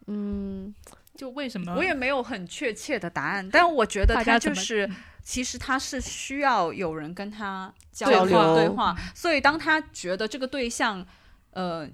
[0.07, 0.75] 嗯。
[1.15, 1.75] 就为什么？
[1.75, 4.91] 我也没有很确切的答案，但我觉得他就是，
[5.23, 8.55] 其实他是需要有人跟他交交流。
[8.55, 11.07] 对流话，所以当他觉得这个对象，
[11.51, 11.87] 呃。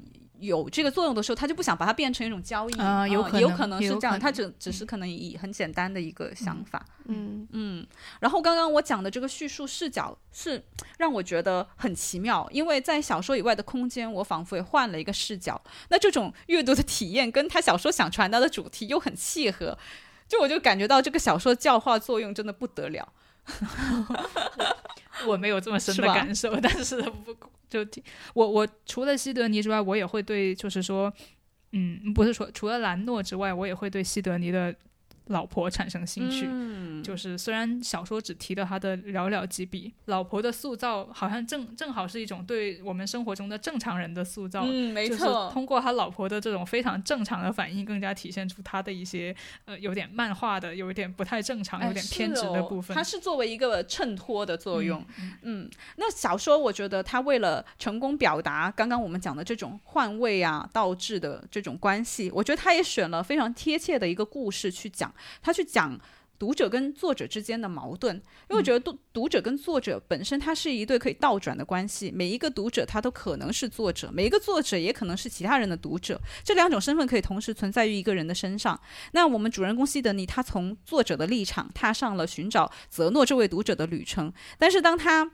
[0.42, 7.86] 有这个作用的时候，他就不想把它变成一种交易啊有可能也有可能是这样，他只只是可能以很简单的一个想法，嗯嗯，
[8.20, 10.62] 然后刚刚我讲的这个叙述视角是
[10.98, 15.60] 让我觉得很奇妙，因为在小说以外的空间，我仿佛也换了一个视角。
[15.88, 19.78] 那这种阅读的体验跟他小说想传达的主题又很契合，
[20.26, 23.12] 就我就感觉到这个小说教化作用真的不得了。
[25.26, 27.36] 我没有这么深的感受，但是不
[27.68, 28.02] 就挺
[28.34, 31.12] 我我除了西德尼之外，我也会对就是说，
[31.72, 34.74] 嗯，不是说除了兰诺之外，我也会对西德尼的
[35.26, 36.46] 老婆产生兴趣。
[36.48, 44.62] 嗯，就是虽然小说只提到他的寥寥几笔，老婆的塑造好像正正好是一种对我们生活中的正常人的塑造。
[44.64, 52.86] 嗯，没就是错，通过他老婆的这种非常正常的反应，更加体现出他的一些呃有点漫画的、有一点不太正常、哎有点偏执的部分。
[52.86, 55.04] 是哦它是作为一个衬托的作用。
[55.18, 66.00] 嗯嗯，那小说我觉得他为了成功表达刚刚我们讲的这种换位啊、倒置的这种关系，我觉得他也选了非常贴切的一个故事去讲，他去讲。
[66.38, 78.80] 读者跟作者之间的矛盾，因为我觉得读读者跟作者本身它是一对可以倒转的关系，每一个读者他都可能是作者，每一个作者也可能是其他人的读者，这两种身份可以同时存在于一个人的身上。
[79.12, 85.30] 那我们主人公西德尼，他从作者的立场踏上了寻找泽诺这位读者的旅程，但是当他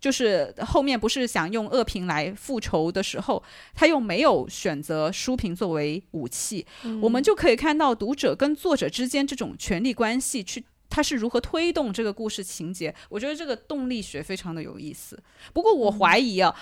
[0.00, 3.42] 就是后面不是想用恶评来复仇的时候，
[3.74, 6.66] 他又没有选择书评作为武器，
[7.02, 10.64] 我们就可以看到读者跟作者之间这种权力关系去。
[10.92, 12.92] 他是如何推动这个故事情节？
[13.08, 15.16] 我觉得这个动力学非常的有意思。
[15.52, 16.52] 不过我怀疑啊，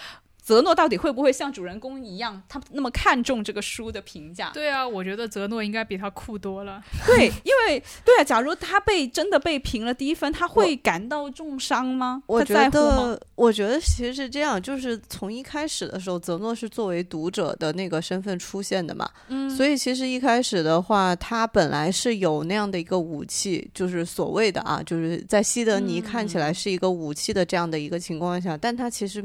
[0.48, 4.48] 泽诺到底会不会像主人公一样，他那么看重这个书的评价？
[4.54, 6.82] 对啊，我觉得泽诺应该比他酷多了。
[7.04, 12.22] 对，因为对啊，假如他被真的被评了低分，他会感到重伤吗？
[12.24, 29.22] 我觉他在乎吗得，我觉得其实是这样，就是从一开始的时候，泽诺是作为读者的那个身份出现的嘛，嗯，所以其实一开始的话，他本来是有那样的一个武器，就是所谓的啊，就是在西德尼看起来是一个武器的这样的一个情况下，但他其实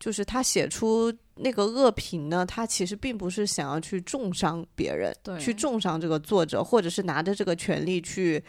[0.00, 8.42] 就是他写出那个恶评呢，他其实并不是想要去重伤别人，对去重伤这个作者，或者是拿着这个权利去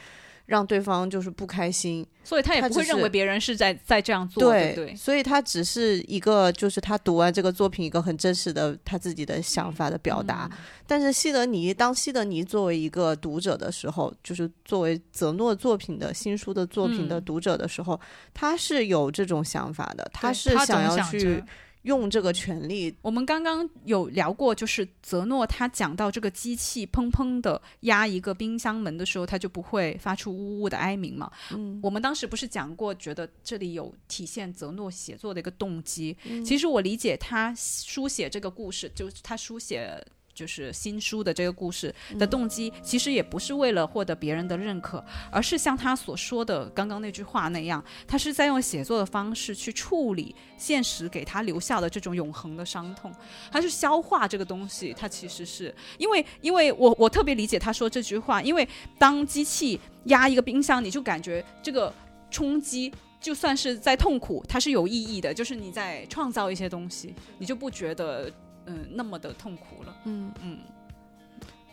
[0.52, 2.06] 让对方就是不开心。
[2.24, 4.96] 所以他也不会认为别人是在在这样做，对？
[4.96, 10.48] 所以他只是一个，就是他读完这个作品一个很真实的他自己的想法的表达。
[10.52, 10.58] 嗯
[10.92, 17.98] 但是西德尼，当西德尼作为一个读者的时候，就是作为泽诺作品的新书的作品的嗯读者的时候，
[18.34, 21.46] 他是有这种想法的，他是想想要去着
[21.84, 22.96] 用这个权利。
[23.02, 31.32] 我们刚刚有聊过，就是泽诺他讲到这个机器砰砰的压一个冰箱门的时候，他就不会发出呜呜的哀鸣嘛。
[31.52, 36.16] 嗯，我们当时不是讲过，觉得这里有体现泽诺写作的一个动机。
[36.26, 40.06] 嗯其实我理解他书写这个故事，就是他书写。
[40.42, 53.14] 就是新书的这个故事的动机，其实也不是为了获得别人的认可，而是像他所说的刚刚那句话那样，他是在用写作的方式去处理现实给他留下的这种永恒的伤痛，
[53.52, 54.92] 他去消化这个东西。
[54.98, 58.68] 他其实是因为，因为我我特别理解他说这句话，因为
[58.98, 61.94] 当机器压一个冰箱，你就感觉这个
[62.32, 62.92] 冲击。
[63.22, 68.28] 就算是在痛苦，它是有意义的，就是你在创造一些东西，你就不觉得
[68.66, 69.96] 嗯那么的痛苦了。
[70.06, 70.60] 嗯，嗯，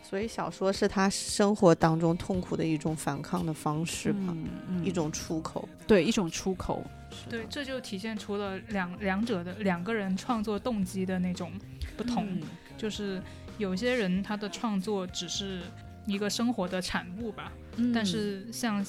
[0.02, 5.68] 所以小说是他生活当中痛苦的一种反抗的方式吧，嗯嗯一种出口。
[5.86, 6.82] 对一种出口。
[7.28, 11.52] 对，这就体现出了两两者的两个人创作动机的那种
[11.96, 12.26] 不同。
[12.26, 12.42] 嗯
[12.76, 13.20] 就是
[13.56, 15.62] 有些人他的创作只是
[16.06, 18.86] 一个生活的产物吧，嗯但是像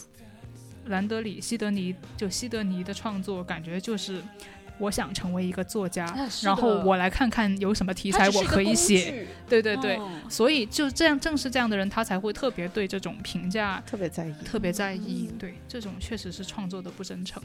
[0.86, 4.22] 兰德里、西德尼，就西德尼的创作，感觉就是
[4.80, 9.28] 我想成为一个作家，啊然后我来看看有什么题材我可以写。
[9.48, 14.34] 对对对，嗯所以就这样，正是这样的人，他才会特别对这种评价特别在意。
[14.46, 15.30] 特别在意。
[15.38, 17.42] 对，这种确实是创作的不真诚。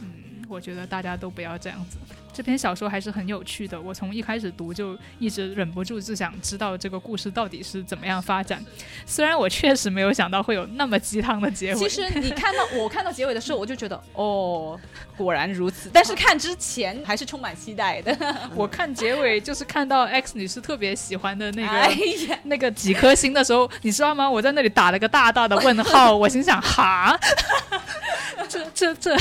[0.00, 0.08] 嗯，
[0.50, 1.96] 我觉得大家都不要这样子。
[2.32, 8.64] 这篇小说还是很有趣的，我从一开始读就一直忍不住就想知道这个故事到底是怎么样发展。
[9.04, 11.78] 虽然我确实没有想到会有那么鸡汤的结尾。
[11.78, 14.78] 其实你看到 我看到结尾的时候，我就觉得哦，
[15.16, 15.90] 果然如此。
[15.92, 18.16] 但是看之前还是充满期待的。
[18.54, 21.96] 我看结尾就是看到 X 女士特别喜欢的那个、哎，
[22.44, 24.30] 那个几颗星的时候，你知道吗？
[24.30, 27.18] 我在那里打了个大大的问号， 我心想哈，
[28.48, 29.16] 这这这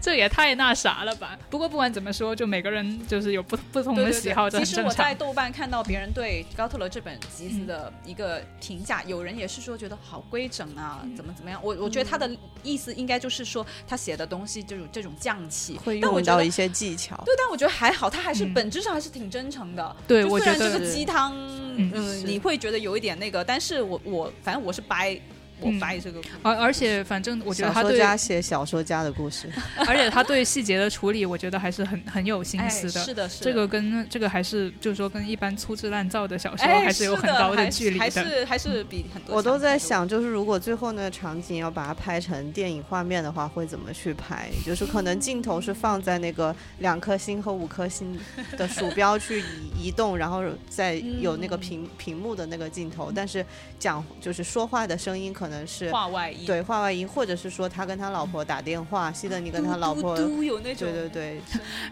[0.00, 1.38] 这也太那啥了吧？
[1.48, 5.16] 不过不管怎么说，就每个人就是有不不同的喜好，其实我在。
[5.22, 11.60] 豆瓣看到别人对高特勒这本集子的一个评价，有人也是说觉得好规整啊，嗯怎么怎么样。
[11.62, 12.28] 我我觉得他的
[12.62, 17.14] 意思应该就是说他写的东西就是这种匠气，会用到一些技巧。
[17.24, 19.96] 对，但我觉得还好，他还是嗯本质上还是挺真诚的。
[20.08, 21.32] 对，就我觉得虽然这个鸡汤，
[21.76, 25.20] 嗯你会觉得有一点那个，但是我我反正我是掰，
[25.62, 26.34] 我嗯掰这个故事。
[26.42, 29.48] 而而且反正我觉得小说他对，家写小说家的故事，
[29.86, 33.00] 而且他对细节的处理，我觉得还是很很有心哎，思的。
[33.04, 38.24] 是的，是的这个跟这个还是就是说跟一般粗制滥造的小说哎还是有很高的距离还的。
[38.24, 39.36] 是还是比很多。
[39.36, 44.48] 我都在，想，就是如果最后那个场景要把它拍成电影画面的话，会怎么去拍？
[44.64, 48.18] 就是可能镜头是放在那个两颗星和五颗星
[48.56, 49.44] 的鼠标去移
[49.88, 53.44] 移动，然后再有那个屏屏幕的那个镜头，但是
[53.78, 60.16] 讲就是说话的声音可能是话外音，对话外音，或者是说他跟他老婆打电话，希德尼跟他老婆。
[60.16, 61.40] 嘟嘟有那种对对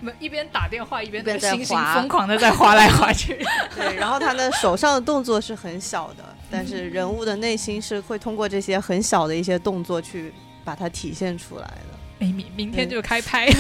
[0.02, 3.44] 对 一边打电话一边在那个星星滑疯狂的在划来划去。
[3.76, 10.32] 对，然后他的手上的动作是很小的，但是人物的内心是会通过这些很小的一些动作去
[10.64, 12.26] 把它体现出来的。
[12.26, 13.48] 哎，明明天就开拍。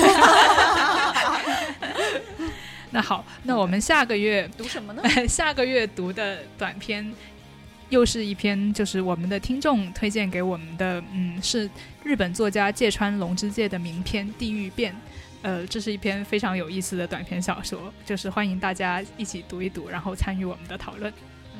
[2.92, 5.02] 那好，那我们下个月读什么呢？
[5.28, 7.08] 下个月读的短篇，
[7.90, 11.02] 又是一篇，就是我们的听众推荐给我们的。
[11.12, 11.68] 嗯，是
[12.02, 14.92] 日本作家芥川龙之介的名篇《地狱变》。
[15.42, 21.12] 呃，这是一篇非常有意思的短篇小说，就是欢迎大家一起读一读，然后参与我们的讨论。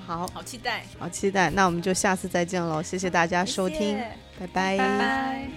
[0.06, 1.50] 好好期待，好期待！
[1.50, 3.96] 那我们就下次再见喽，谢谢大家收听，
[4.38, 5.48] 拜拜。